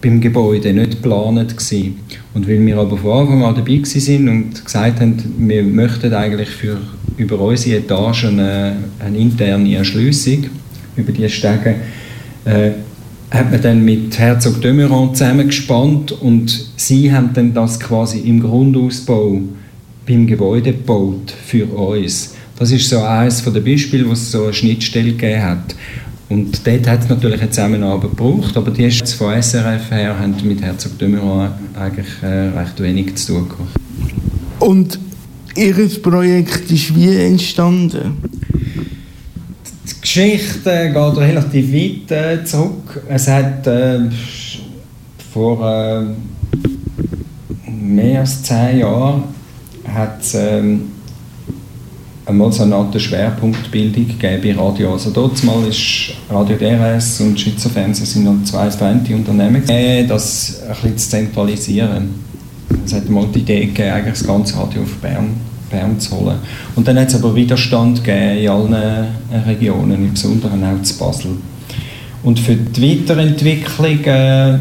[0.00, 1.96] beim Gebäude nicht geplant gewesen.
[2.34, 6.48] Und weil wir aber von Anfang an dabei waren und gesagt haben, wir möchten eigentlich
[6.48, 6.78] für,
[7.16, 10.46] über unsere Etage eine, eine interne Erschliessung
[10.96, 11.76] über die Stege,
[12.44, 12.70] äh,
[13.30, 18.40] hat man dann mit Herzog de Meuron zusammengespannt und sie haben dann das quasi im
[18.40, 19.40] Grundausbau
[20.06, 22.34] beim Gebäude gebaut für uns.
[22.58, 25.74] Das ist so eines der Beispiele, wo es so eine Schnittstelle gegeben hat.
[26.28, 30.34] Und dort hat es natürlich eine Zusammenarbeit gebraucht, aber die ist von SRF her haben
[30.44, 33.70] mit Herzog de Meuron eigentlich äh, recht wenig zu tun gehabt.
[34.60, 34.98] Und
[35.54, 38.16] Ihr Projekt ist wie entstanden?
[39.86, 43.02] Die Geschichte geht relativ weit äh, zurück.
[43.08, 44.00] Es hat äh,
[45.32, 46.04] vor äh,
[47.70, 49.24] mehr als zehn Jahren
[49.88, 50.92] hat es ähm,
[52.26, 54.92] einmal so eine Art Schwerpunktbildung gegeben bei Radio.
[54.92, 60.06] Also dort mal ist Radio DRS und Schweizer Fernsehen sind noch zwei vereinte Unternehmen, äh,
[60.06, 62.10] das ein bisschen zu zentralisieren.
[62.84, 65.34] Es hat mal die Idee gegeben, eigentlich das ganze Radio auf Bern,
[65.70, 66.36] Bern zu holen.
[66.74, 70.98] Und dann hat es aber Widerstand gegeben in allen äh, Regionen, im Besonderen auch zu
[70.98, 71.32] Basel.
[72.22, 74.58] Und für die Weiterentwicklung äh,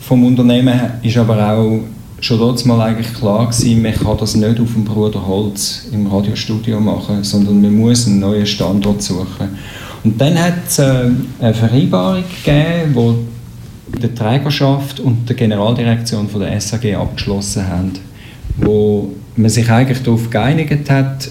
[0.00, 1.80] vom Unternehmen ist aber auch
[2.20, 6.06] schon dort mal eigentlich klar gewesen, man kann das nicht auf dem Bruder Holz im
[6.06, 9.48] Radiostudio machen, sondern man muss einen neuen Standort suchen.
[10.04, 13.16] Und dann hat es äh, eine Vereinbarung gegeben, wo
[13.98, 17.92] die Trägerschaft und die Generaldirektion von der SAG abgeschlossen haben,
[18.56, 21.28] wo man sich eigentlich darauf geeinigt hat,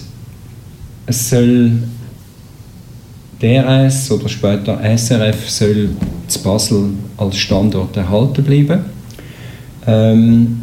[1.06, 1.72] es soll
[3.40, 5.90] DRS oder später SRF soll
[6.28, 8.84] zu Basel als Standort erhalten bleiben.
[9.86, 10.60] Ähm,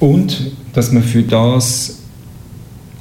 [0.00, 1.98] und dass man für das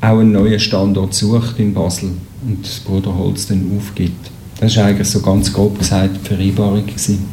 [0.01, 2.11] auch einen neuen Standort sucht in Basel
[2.45, 4.31] und das Bruderholz dann aufgibt.
[4.59, 6.85] Das war eigentlich so ganz grob gesagt die Vereinbarung.
[6.85, 7.25] Gewesen.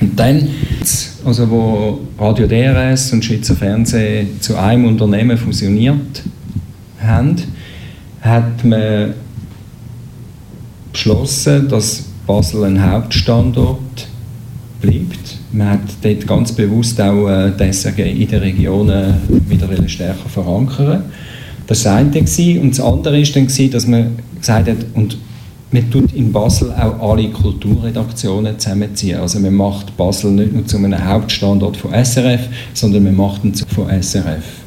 [0.00, 0.48] Und dann,
[1.24, 6.22] also wo Radio DRS und Schweizer Fernsehen zu einem Unternehmen fusioniert
[7.00, 7.36] haben,
[8.20, 9.14] hat man
[10.92, 14.08] beschlossen, dass Basel ein Hauptstandort
[14.80, 15.25] bleibt.
[15.56, 19.14] Man hat dort ganz bewusst auch äh, SRG in den Regionen
[19.48, 21.04] wieder stärker verankern.
[21.66, 22.60] Das war das eine.
[22.60, 25.16] Und das andere war dann, dass man gesagt hat, und
[25.70, 29.18] man tut in Basel auch alle Kulturredaktionen zusammenziehen.
[29.18, 33.54] Also man macht Basel nicht nur zu einem Hauptstandort von SRF, sondern man macht ihn
[33.54, 34.65] von SRF.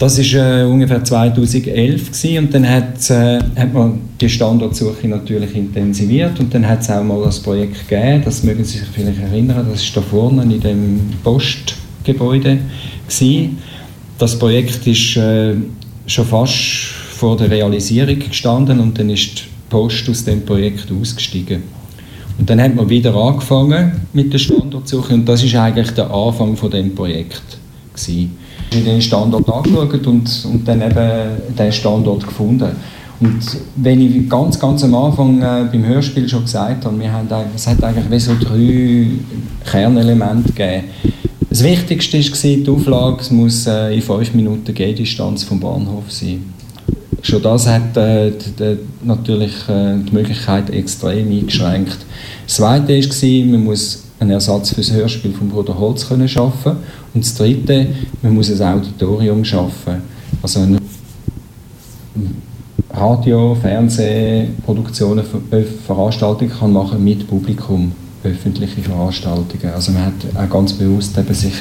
[0.00, 5.54] Das war äh, ungefähr 2011 gewesen, und dann hat, äh, hat man die Standortsuche natürlich
[5.54, 9.20] intensiviert und dann hat es auch mal das Projekt gegeben, das mögen Sie sich vielleicht
[9.20, 12.60] erinnern, das ist da vorne in dem Postgebäude
[13.06, 13.58] gewesen.
[14.16, 15.56] Das Projekt ist äh,
[16.06, 21.62] schon fast vor der Realisierung gestanden und dann ist die Post aus dem Projekt ausgestiegen.
[22.38, 26.56] Und dann hat man wieder angefangen mit der Standortsuche und das ist eigentlich der Anfang
[26.56, 27.58] von dem Projekt
[27.92, 28.30] gewesen.
[28.70, 32.70] Ich habe den Standort angeschaut und, und dann eben den Standort gefunden.
[33.20, 33.38] Und
[33.76, 37.66] wenn ich ganz, ganz am Anfang äh, beim Hörspiel schon gesagt habe, wir haben, es
[37.66, 39.06] hat eigentlich wie so drei
[39.70, 40.84] Kernelemente gegeben.
[41.50, 42.24] Das Wichtigste war
[42.64, 46.44] die Auflage, es muss äh, in fünf Minuten Gehdistanz vom Bahnhof sein.
[47.22, 51.98] Schon das hat äh, d- d- natürlich äh, die Möglichkeit extrem eingeschränkt.
[52.46, 56.76] Das Zweite war, man muss einen Ersatz für das Hörspiel von Bruder Holz können schaffen
[57.14, 57.86] und das Dritte,
[58.22, 60.02] man muss ein Auditorium schaffen.
[60.42, 60.78] Also ein
[62.92, 67.92] Radio, Fernsehproduktionen, äh, Veranstaltungen kann machen mit Publikum,
[68.24, 69.72] öffentliche Veranstaltungen.
[69.74, 71.54] Also man hat auch ganz bewusst eben sich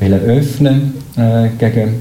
[0.00, 1.94] öffnen äh, gegen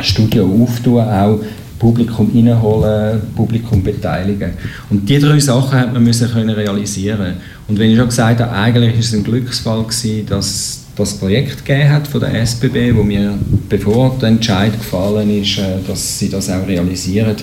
[0.00, 1.38] Studio auftun, auch
[1.78, 4.52] Publikum reinholen, Publikum beteiligen.
[4.90, 7.34] Und diese drei Sachen hat man müssen können realisieren.
[7.68, 11.64] Und wenn ich schon gesagt habe, eigentlich ist es ein Glücksfall gewesen, dass das Projekt
[11.64, 13.38] gegeben hat von der SBB, wo mir
[13.68, 17.36] bevor der Entscheid gefallen ist, äh, dass sie das auch realisieren.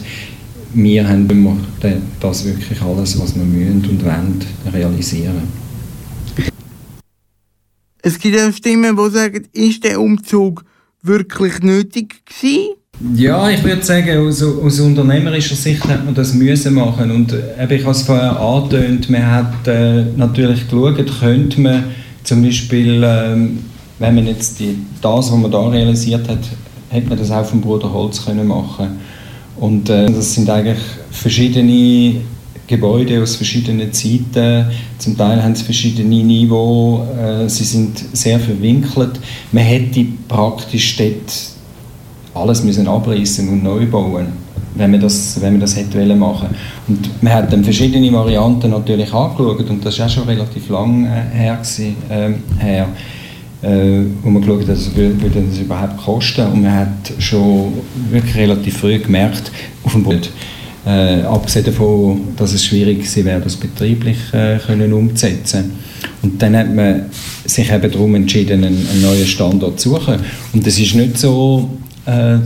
[0.73, 1.27] Wir haben
[2.21, 4.39] das wirklich alles, was wir müssen und wollen,
[4.71, 5.61] realisieren.
[8.01, 10.63] Es gibt auch Stimmen, die sagen, ist der Umzug
[11.01, 12.75] wirklich nötig gewesen?
[13.15, 17.75] Ja, ich würde sagen, aus, aus unternehmerischer Sicht hat man das müssen machen und äh,
[17.75, 21.83] ich habe es vorher angetönt, man hat äh, natürlich geschaut, könnte man
[22.23, 23.59] zum Beispiel, ähm,
[23.99, 26.39] wenn man jetzt die, das, was man da realisiert hat,
[26.89, 28.99] hätte man das auch vom Bruder Holz können machen
[29.57, 30.79] und äh, das sind eigentlich
[31.11, 32.21] verschiedene
[32.71, 34.65] Gebäude aus verschiedenen Zeiten.
[34.97, 37.01] Zum Teil haben sie verschiedene Niveaus.
[37.17, 39.19] Äh, sie sind sehr verwinkelt.
[39.51, 41.51] Man hätte praktisch dort
[42.33, 44.27] alles müssen abreißen und neu bauen,
[44.75, 46.49] wenn man das, wenn man das hätte machen.
[46.87, 51.05] Und man hat dann verschiedene Varianten natürlich angeschaut und das ist auch schon relativ lang
[51.05, 52.87] äh, her, gewesen, ähm, her
[53.61, 57.73] äh, wo man geschaut hat, also, würde das überhaupt kosten und man hat schon
[58.09, 59.51] wirklich relativ früh gemerkt,
[59.83, 60.27] auf dem Boden,
[60.85, 65.71] äh, abgesehen davon, dass es schwierig wäre, das betrieblich äh, können umzusetzen.
[66.23, 67.05] Und dann hat man
[67.45, 70.15] sich eben darum entschieden, einen, einen neuen Standort zu suchen.
[70.53, 71.69] Und es ist nicht so,
[72.05, 72.37] äh,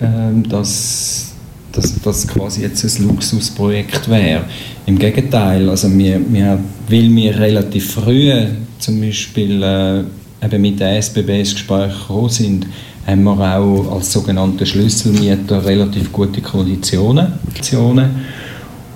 [0.00, 1.34] ähm, dass
[1.74, 4.44] dass das quasi jetzt ein Luxusprojekt wäre.
[4.86, 8.32] Im Gegenteil, also wir, wir, weil wir relativ früh
[8.78, 12.66] zum Beispiel äh, eben mit der SBB ins Gespräch gekommen sind,
[13.06, 17.26] haben wir auch als sogenannte Schlüsselmieter relativ gute Konditionen.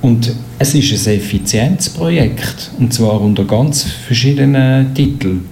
[0.00, 5.46] Und es ist ein Effizienzprojekt, und zwar unter ganz verschiedenen Titeln.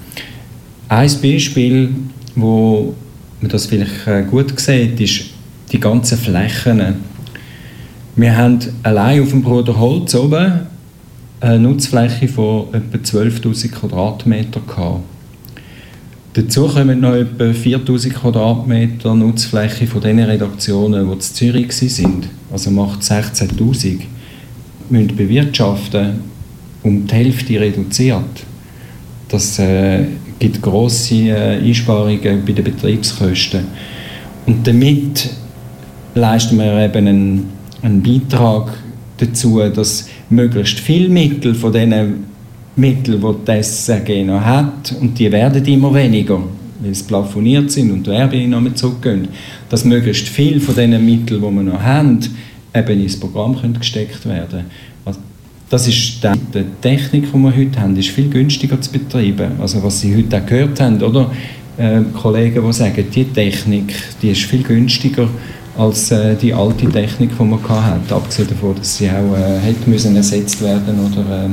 [0.89, 1.91] Ein Beispiel,
[2.37, 2.95] wo
[3.41, 5.36] man das vielleicht äh, gut sieht, ist
[5.73, 6.95] die ganzen Flächen.
[8.15, 10.61] Wir haben allein auf dem Bruder Holz oben
[11.41, 14.61] eine Nutzfläche von etwa 12'000 Quadratmeter.
[16.33, 22.27] Dazu kommen noch etwa 4'000 Quadratmeter Nutzfläche von den Redaktionen, die in Zürich waren.
[22.53, 24.01] Also macht 16'000.
[24.89, 26.21] Müssen bewirtschaften,
[26.83, 28.45] um die Hälfte reduziert.
[29.29, 30.05] Das äh,
[30.39, 33.65] gibt grosse äh, Einsparungen bei den Betriebskosten.
[34.47, 35.29] Und damit
[36.17, 37.49] leisten wir eben einen,
[37.83, 38.73] einen Beitrag
[39.19, 42.25] dazu, dass möglichst viele Mittel von diesen
[42.75, 46.41] Mitteln, die die SRG noch hat, und die werden immer weniger,
[46.81, 49.29] weil sie plafoniert sind und die Werbeeinnahmen zurückgehen,
[49.69, 52.21] dass möglichst viel von diesen Mitteln, die wir noch haben,
[52.75, 54.65] eben ins Programm können gesteckt werden
[55.05, 55.21] Also,
[55.71, 59.53] das ist die, die Technik, die wir heute haben, ist viel günstiger zu betreiben.
[59.59, 61.31] Also was Sie heute auch gehört haben, oder?
[61.79, 65.29] Äh, Kollegen, die sagen, die Technik, die ist viel günstiger
[65.77, 68.15] als äh, die alte Technik, die man hatte.
[68.15, 71.51] Abgesehen davon, dass sie auch äh, hätte müssen ersetzt werden oder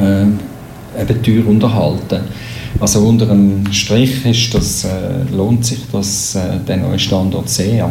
[0.00, 2.20] äh, eben teuer unterhalten.
[2.78, 7.90] Also unter einem Strich ist das, äh, lohnt sich das, äh, der neue Standort sehr.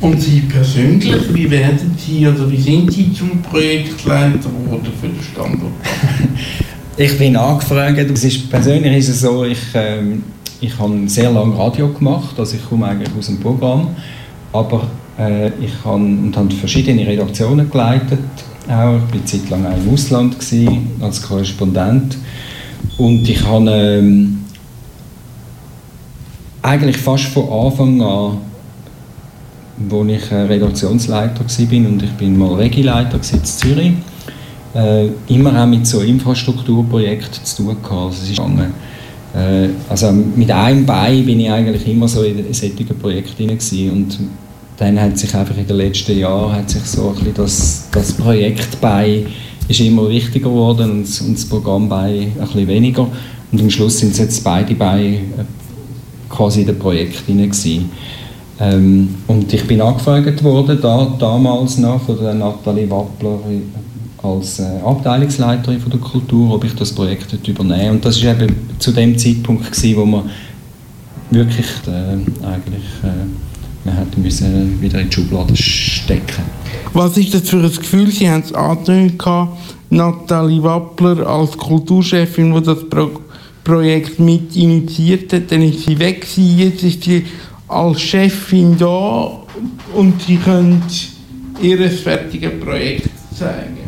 [0.00, 5.22] Und Sie persönlich, wie werden Sie oder wie sind Sie zum Projektleiter geworden für den
[5.22, 5.72] Standort?
[6.96, 7.98] Ich bin angefragt.
[7.98, 10.24] Es ist, persönlich ist es so, ich, ähm,
[10.60, 13.88] ich habe sehr lange Radio gemacht, also ich komme eigentlich aus dem Programm,
[14.52, 14.86] aber
[15.18, 18.18] äh, ich habe und habe verschiedene Redaktionen geleitet.
[18.68, 19.00] Auch.
[19.08, 22.18] Ich war Zeit lang auch im Ausland gewesen, als Korrespondent
[22.98, 24.44] und ich habe ähm,
[26.60, 28.38] eigentlich fast von Anfang an,
[29.78, 33.94] wo ich äh, Redaktionsleiter war und ich bin mal Regileiter in Zürich,
[34.74, 37.92] äh, immer auch mit so Infrastrukturprojekten zu tun gehabt.
[37.92, 38.74] Also, es ist gegangen.
[39.34, 44.18] Äh, also mit einem Bein bin ich eigentlich immer so in solchen Projekten drin und
[44.78, 49.26] dann hat sich einfach in den letzten Jahren hat sich so ein das, das Projektbein
[49.68, 53.06] ist immer wichtiger geworden und, und das Programmbein ein bisschen weniger
[53.52, 55.20] und am Schluss sind es jetzt beide Beine äh,
[56.28, 57.50] quasi in dem Projekt drin.
[58.60, 63.38] Ähm, und ich bin angefragt worden, da, damals noch von der Nathalie Wappler
[64.22, 67.92] als äh, Abteilungsleiterin von der Kultur, ob ich das Projekt übernehme.
[67.92, 70.24] Und das war eben zu dem Zeitpunkt, gewesen, wo wir
[71.30, 73.26] wirklich äh, eigentlich äh,
[73.84, 76.42] wir hätten müssen wieder in die Schublade stecken.
[76.92, 78.10] Was ist das für ein Gefühl?
[78.10, 79.58] Sie haben es angetönt, gehabt,
[79.90, 83.10] Nathalie Wappler als Kulturchefin, die das Pro
[83.64, 87.24] Projekt mit initiiert hat, dann ist sie weg gewesen, jetzt ist sie
[87.68, 89.38] als Chefin da
[89.94, 90.82] und sie können
[91.62, 93.08] ihr fertiges Projekt
[93.38, 93.81] zeigen.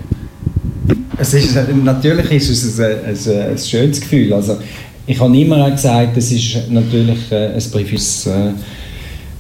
[1.19, 4.33] Es ist, natürlich ist es ein, ein, ein schönes Gefühl.
[4.33, 4.57] Also,
[5.07, 8.51] ich habe immer auch gesagt, es ist natürlich äh, ein privates äh,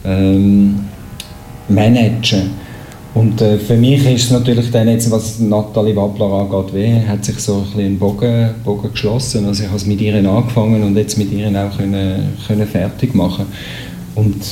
[0.04, 0.80] ähm,
[1.68, 2.50] Managen.
[3.14, 7.24] Und äh, für mich ist es natürlich dann jetzt, was Nathalie Wappler angeht, wie, hat
[7.24, 9.46] sich so ein bisschen ein Bogen, Bogen geschlossen.
[9.46, 13.14] Also ich habe es mit ihr angefangen und jetzt mit ihr auch können, können fertig
[13.14, 13.46] machen.
[14.16, 14.44] Und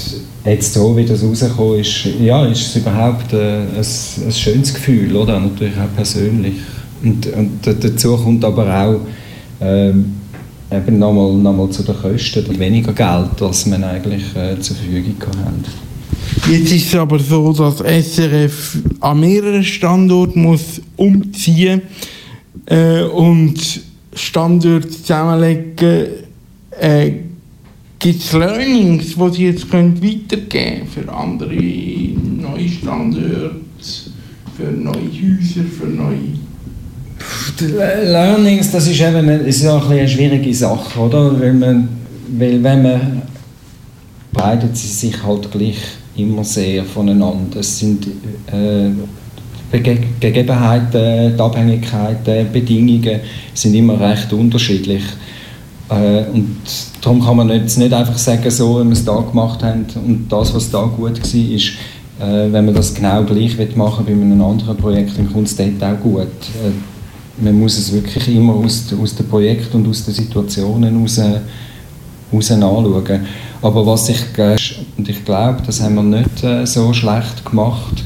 [0.44, 5.14] jetzt so, wie das rausgekommen ist, ja, ist es überhaupt äh, ein, ein schönes Gefühl,
[5.16, 5.40] oder?
[5.40, 6.54] Natürlich auch persönlich.
[7.02, 9.00] Und, und dazu kommt aber auch
[9.60, 10.14] ähm,
[10.70, 15.64] eben nochmal noch zu den Kosten, weniger Geld, als man eigentlich äh, zur Verfügung haben.
[16.50, 21.82] Jetzt ist es aber so, dass SRF an mehreren Standorten muss umziehen
[22.66, 23.82] äh, und
[24.14, 26.06] Standorte zusammenlegen.
[26.80, 27.12] Äh,
[27.98, 33.52] Gibt es Learnings, die Sie jetzt können weitergeben für andere neue Standorte,
[34.56, 36.18] für neue Häuser, für neue...
[37.68, 41.40] Learnings, das ist eben eine, ist bisschen eine schwierige Sache, oder?
[41.40, 41.88] Weil, man,
[42.38, 43.22] weil wenn man
[44.32, 45.78] breitet sie sich halt gleich
[46.16, 47.60] immer sehr voneinander.
[47.60, 48.90] Es sind äh,
[50.20, 53.20] Gegebenheiten, Abhängigkeiten, Bedingungen
[53.54, 55.02] sind immer recht unterschiedlich.
[55.88, 56.56] Äh, und
[57.00, 60.26] darum kann man jetzt nicht einfach sagen, so, wenn wir es da gemacht haben und
[60.30, 61.72] das, was da gut war, ist,
[62.20, 65.48] äh, wenn man das genau gleich will machen wie bei einem anderen Projekt, dann kommt
[65.48, 66.22] es dort auch gut.
[66.22, 66.91] Äh,
[67.42, 72.50] man muss es wirklich immer aus, aus dem Projekt und aus den Situationen heraus, heraus
[72.50, 73.26] anschauen.
[73.60, 74.20] Aber was ich,
[74.96, 78.02] und ich glaube, das haben wir nicht äh, so schlecht gemacht,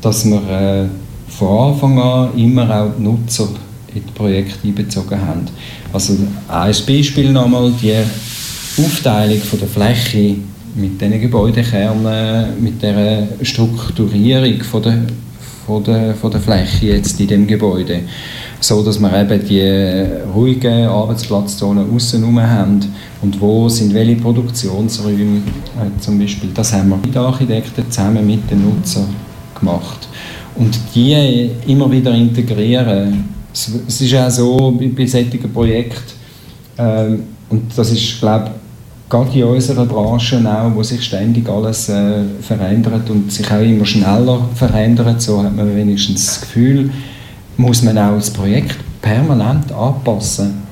[0.00, 0.86] dass wir äh,
[1.28, 3.48] von Anfang an immer auch die Nutzer
[3.94, 5.46] in das Projekt einbezogen haben.
[5.92, 6.14] Also
[6.48, 7.94] ein Beispiel nochmal, die
[8.82, 10.36] Aufteilung von der Fläche
[10.74, 14.98] mit diesen Gebäudekernen, mit der Strukturierung von der,
[15.70, 18.00] von der, von der Fläche jetzt in dem Gebäude,
[18.58, 20.04] so dass wir eben die
[20.34, 22.80] ruhigen Arbeitsplatzzonen außen haben
[23.22, 28.50] und wo sind welche Produktionsräume äh, zum Beispiel, das haben wir mit Architekten zusammen mit
[28.50, 29.14] den Nutzern
[29.56, 30.08] gemacht.
[30.56, 33.28] Und die immer wieder integrieren.
[33.52, 36.14] Es, ist auch so bei, bei solchen Projekten,
[36.78, 38.59] ähm, und das ist, glaube ich,
[39.10, 43.84] gerade in unserer Branche auch, wo sich ständig alles äh, verändert und sich auch immer
[43.84, 46.90] schneller verändert, so hat man wenigstens das Gefühl,
[47.56, 50.62] muss man auch das Projekt permanent anpassen.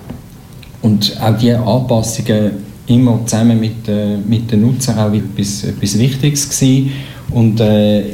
[0.80, 2.52] Und auch diese Anpassungen
[2.86, 6.92] immer zusammen mit, äh, mit den Nutzern auch etwas, etwas Wichtiges gewesen.
[7.30, 8.04] Und äh,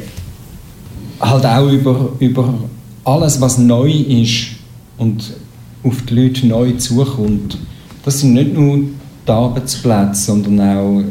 [1.21, 2.53] halt auch über, über
[3.05, 4.47] alles, was neu ist
[4.97, 5.33] und
[5.83, 7.57] auf die Leute neu zukommt.
[8.03, 8.79] Das sind nicht nur
[9.27, 11.03] die Arbeitsplätze, sondern auch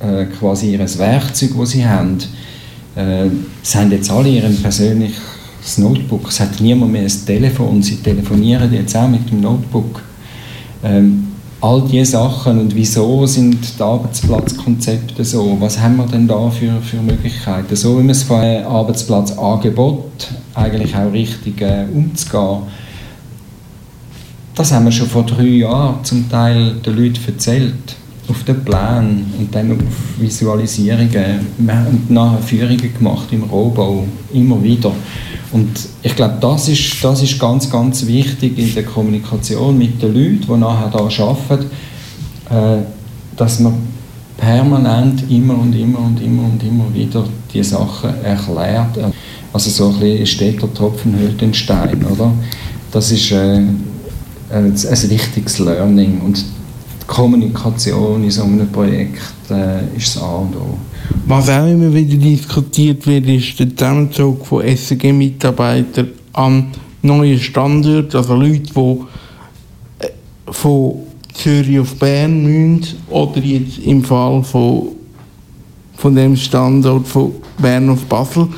[0.00, 2.18] äh, quasi ihr Werkzeug, das sie haben.
[2.94, 3.28] Äh,
[3.62, 6.28] sie haben jetzt alle ihr persönliches Notebook.
[6.28, 7.82] Es hat niemand mehr ein Telefon.
[7.82, 10.02] Sie telefonieren jetzt auch mit dem Notebook.
[10.84, 11.26] Ähm,
[11.60, 15.56] all diese Sachen und wieso sind die Arbeitsplatzkonzepte so?
[15.58, 17.74] Was haben wir denn da für, für Möglichkeiten?
[17.74, 22.62] So wie man es von einem Arbeitsplatzangebot eigentlich auch richtig äh, umzugehen.
[24.56, 27.74] Das haben wir schon vor drei Jahren zum Teil den Leuten erzählt.
[28.26, 29.78] Auf den Plänen und dann auf
[30.18, 31.46] Visualisierungen.
[31.58, 34.90] Wir haben nachher Führungen gemacht im Rohbau, immer wieder.
[35.52, 35.68] Und
[36.02, 40.40] ich glaube, das ist, das ist ganz, ganz wichtig in der Kommunikation mit den Leuten,
[40.48, 41.66] die nachher da arbeiten,
[42.50, 42.82] äh,
[43.36, 43.74] dass man
[44.38, 48.98] permanent immer und immer und immer und immer wieder die Sachen erklärt.
[49.52, 52.32] Also so ein bisschen steht der Tropfen höhlt den Stein, oder?
[52.90, 53.60] Das ist äh,
[54.50, 60.36] ein, ein wichtiges Learning und die Kommunikation in so einem Projekt äh, ist das A
[60.36, 60.78] und O.
[61.26, 66.72] Was auch immer wieder diskutiert wird, ist der Zusammenzug von SEG-Mitarbeitern an
[67.02, 70.08] neue Standorte, also Leute, die äh,
[70.50, 70.94] von
[71.32, 74.88] Zürich auf Bern müssen oder jetzt im Fall von,
[75.96, 78.48] von dem Standort von Bern auf Basel.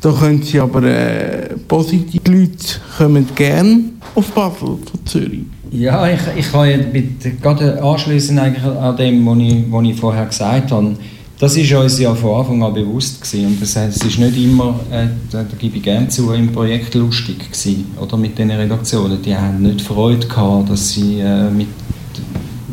[0.00, 5.40] Da können sie aber äh, positiv, die Leute kommen gerne auf Basel von Zürich.
[5.70, 10.26] Ja, ich, ich kann ja mit, gerade anschließen eigentlich an dem, was ich, ich vorher
[10.26, 10.96] gesagt habe.
[11.38, 13.46] Das ist uns ja von Anfang an bewusst gewesen.
[13.46, 16.94] und das heißt, es ist nicht immer, äh, da, gebe ich gerne zu, im Projekt
[16.94, 19.22] lustig gewesen, oder mit den Redaktionen.
[19.22, 21.68] Die haben nicht Freude gehabt, dass sie äh, mit,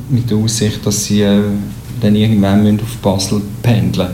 [0.09, 1.39] mit der Aussicht, dass sie äh,
[2.01, 4.09] dann irgendwann müssen auf Basel pendeln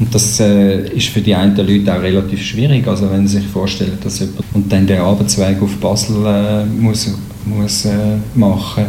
[0.00, 2.88] und das äh, ist für die einen Leute auch relativ schwierig.
[2.88, 7.14] Also wenn sie sich vorstellen, dass jemand und dann den Arbeitsweg auf Basel äh, muss,
[7.44, 8.86] muss äh, machen,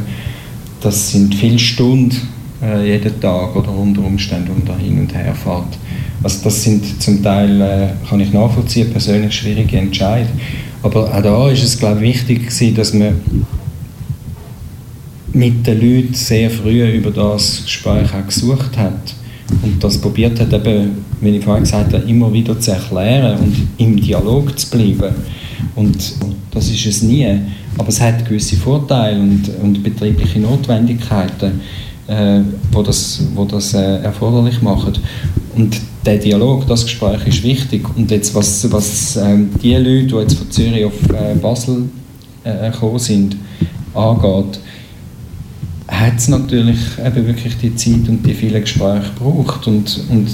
[0.80, 2.16] das sind viele Stunden
[2.64, 5.78] äh, jeden Tag oder unter Umständen, und da hin und her fährt.
[6.24, 10.39] Also das sind zum Teil, äh, kann ich nachvollziehen, persönlich schwierige Entscheidungen.
[10.82, 13.16] Aber auch da ist es, glaube ich, wichtig gewesen, dass man
[15.34, 19.14] mit den Leuten sehr früh über das Gespräch auch gesucht hat
[19.62, 23.56] und das probiert hat, eben, wie ich vorhin gesagt habe, immer wieder zu erklären und
[23.78, 25.14] im Dialog zu bleiben.
[25.76, 26.14] Und
[26.52, 27.28] das ist es nie.
[27.78, 31.62] Aber es hat gewisse Vorteile und, und betriebliche Notwendigkeiten,
[32.08, 32.41] äh,
[32.72, 34.93] wo das, wo das äh, erforderlich machen.
[35.56, 37.86] Und der Dialog, das Gespräch ist wichtig.
[37.95, 41.84] Und jetzt, was, was äh, die Leute, die jetzt von Zürich auf äh, Basel
[42.43, 43.38] äh, gekommen sind,
[43.93, 44.60] angeht,
[45.92, 49.68] hat es natürlich eben wirklich die Zeit und die vielen Gespräche gebraucht.
[49.68, 50.28] Und, und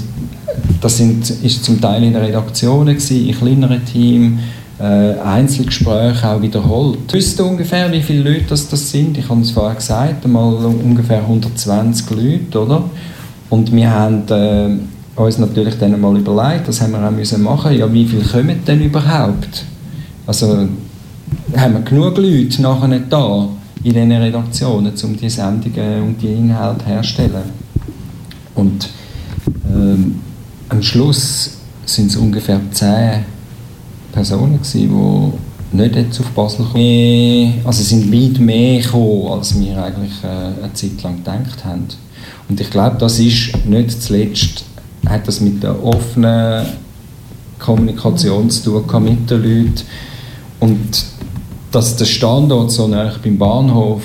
[0.80, 4.40] das sind, ist zum Teil in Redaktionen, gewesen, in kleineren Teams,
[4.78, 7.12] äh, Einzelgespräche auch wiederholt.
[7.12, 9.18] Wisst ihr ungefähr, wie viele Leute das, das sind?
[9.18, 12.84] Ich habe es vorher gesagt, einmal ungefähr 120 Leute, oder?
[13.50, 17.76] Und wir haben äh, uns natürlich dann einmal überlegt, das haben wir auch müssen machen,
[17.76, 19.64] ja, wie viele kommen denn überhaupt?
[20.24, 20.68] Also
[21.56, 23.48] haben wir genug Leute nachher da
[23.84, 27.44] in diesen Redaktionen, um die Sendungen und die Inhalte herzustellen.
[28.54, 28.88] Und
[29.70, 30.20] ähm,
[30.68, 33.24] am Schluss sind es ungefähr zehn
[34.12, 34.90] Personen gewesen,
[35.72, 37.60] die nicht jetzt auf Basel kamen.
[37.64, 41.86] Also sind weit mehr gekommen, als wir eigentlich äh, eine Zeit lang gedacht haben.
[42.48, 44.64] Und ich glaube, das ist nicht zuletzt,
[45.06, 46.66] hat das mit der offenen
[47.58, 49.82] Kommunikation zu tun mit den Leuten.
[50.60, 51.04] Und
[51.70, 54.02] dass der Standort so nah beim Bahnhof,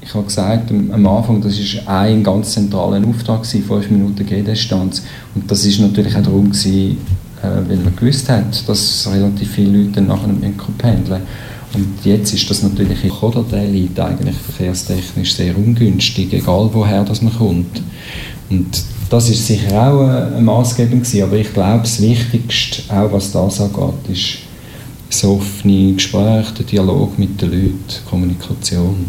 [0.00, 5.02] ich habe gesagt am Anfang, das ist ein ganz zentraler Auftrag gewesen, fünf Minuten Gehdistanz.
[5.34, 6.98] Und das ist natürlich auch darum gewesen,
[7.42, 10.28] äh, weil man gewusst hat, dass relativ viele Leute nachher
[10.78, 11.22] pendeln
[11.74, 12.98] und jetzt ist das natürlich,
[13.50, 17.82] der liegt eigentlich verkehrstechnisch sehr ungünstig, egal woher das man kommt.
[18.50, 23.32] Und das ist sicher auch eine Maßgebung gewesen, aber ich glaube, das Wichtigste, auch was
[23.32, 24.38] das angeht, ist
[25.12, 29.06] das offene Gespräch, der Dialog mit den Leuten, Kommunikation.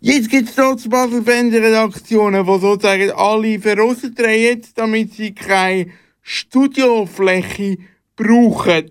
[0.00, 5.88] Jetzt gibt es trotz Basel Fernsehredaktionen, die sozusagen alle drehen, damit sie keine
[6.22, 7.76] Studiofläche
[8.16, 8.90] brauchen.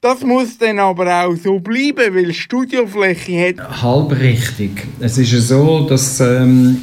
[0.00, 3.82] Das muss dann aber auch so bleiben, weil Studiofläche hat.
[3.82, 4.86] Halb richtig.
[5.00, 6.80] Es ist ja so, dass ähm,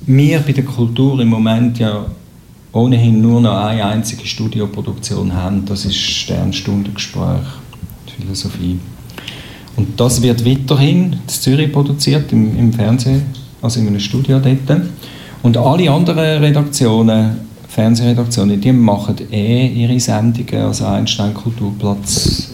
[0.00, 2.06] wir bei der Kultur im Moment ja
[2.74, 5.64] ohnehin nur noch eine einzige Studioproduktion haben.
[5.64, 7.46] Das ist Sternstundengespräch,
[8.18, 8.78] Philosophie.
[9.76, 13.22] Und das wird weiterhin in Zürich produziert, im, im Fernsehen,
[13.62, 14.82] also in einem Studio dort.
[15.42, 22.50] Und alle anderen Redaktionen, Fernsehredaktionen, die machen eh ihre Sendungen, also Einstein Kulturplatz,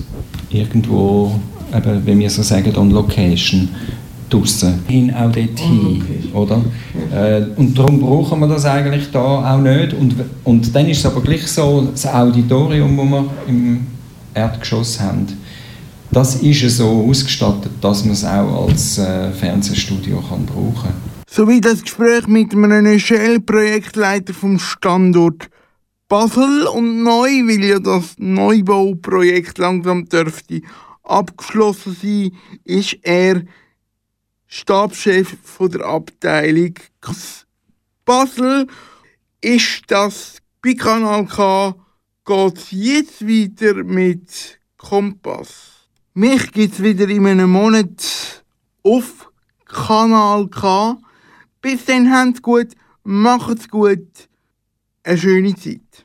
[0.50, 1.32] irgendwo,
[1.74, 3.68] eben, wenn wir so sagen, on Location
[4.30, 6.02] draussen, hin auch dort hin,
[6.32, 6.62] oder?
[7.12, 9.92] Äh, und darum brauchen wir das eigentlich da auch nicht.
[9.92, 10.14] Und,
[10.44, 13.86] und dann ist es aber gleich so, das Auditorium, das wir im
[14.34, 15.26] Erdgeschoss haben,
[16.10, 20.94] das ist so ausgestattet, dass man es auch als äh, Fernsehstudio kann brauchen kann.
[21.28, 25.48] Sowie das Gespräch mit einem Shell-Projektleiter vom Standort
[26.08, 30.60] Basel und neu, weil ja das Neubauprojekt langsam dürfte
[31.04, 32.32] abgeschlossen sein,
[32.64, 33.42] ist er
[34.52, 36.74] Stabschef von der Abteilung
[38.04, 38.66] Basel.
[39.40, 41.76] Ist das bei Kanal K
[42.26, 45.88] geht jetzt weiter mit Kompass.
[46.14, 48.42] Mich gibt es wieder in einem Monat
[48.82, 49.30] auf
[49.66, 51.00] Kanal K.
[51.62, 52.72] Bis dann habt gut,
[53.04, 54.28] macht's gut,
[55.04, 56.04] eine schöne Zeit.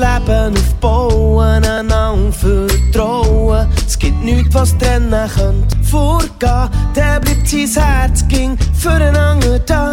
[0.00, 3.68] Leben aufbauen, einander vertrauen.
[3.86, 5.76] Es gibt nichts, was trennen könnte.
[5.82, 9.92] Vorgehen, der bleibt sein Herz ging füreinander da.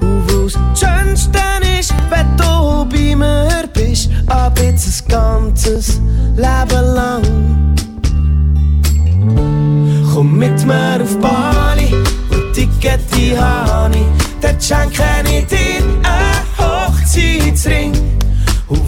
[0.00, 1.38] Und weil's das Schönste
[1.78, 6.00] ist, wenn du bei mir bist, ab jetzt ein ganzes
[6.34, 7.22] Leben lang.
[10.12, 11.94] Komm mit mir auf Bali
[12.30, 14.04] und Ticket die Hani.
[14.40, 17.93] Dort schenke ich dir einen Hochzeitsring.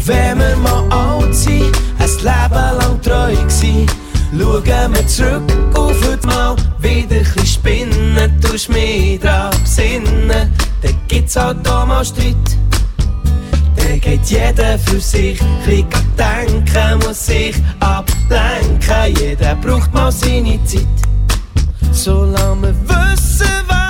[0.06, 3.86] Wenn wir mal alt sind, ein Leben lang treu gsi,
[4.30, 5.42] schauen wir zurück
[5.74, 8.40] auf das Mal wieder ein bisschen spinnen.
[8.40, 10.28] Tust mich dran besinnen,
[10.82, 12.36] dann gibt's halt auch mal Streit.
[13.76, 19.16] Dann geht jeder für sich, bisschen denken, muss sich ablenken.
[19.18, 20.86] Jeder braucht mal seine Zeit.
[21.90, 23.85] Solange wir wissen, was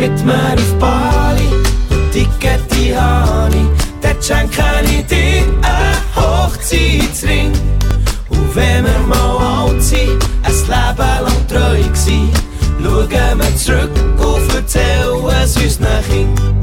[0.00, 1.48] mit mir auf Bali.
[1.90, 3.66] Und Ticket, die Hani,
[4.02, 7.52] der schenke ich dir einen Hochzeitsring.
[8.30, 12.30] Und wenn wir mal alt sind, ein Leben lang treu gewesen,
[12.82, 16.59] schauen wir zurück und erzählen es unseren Kindern.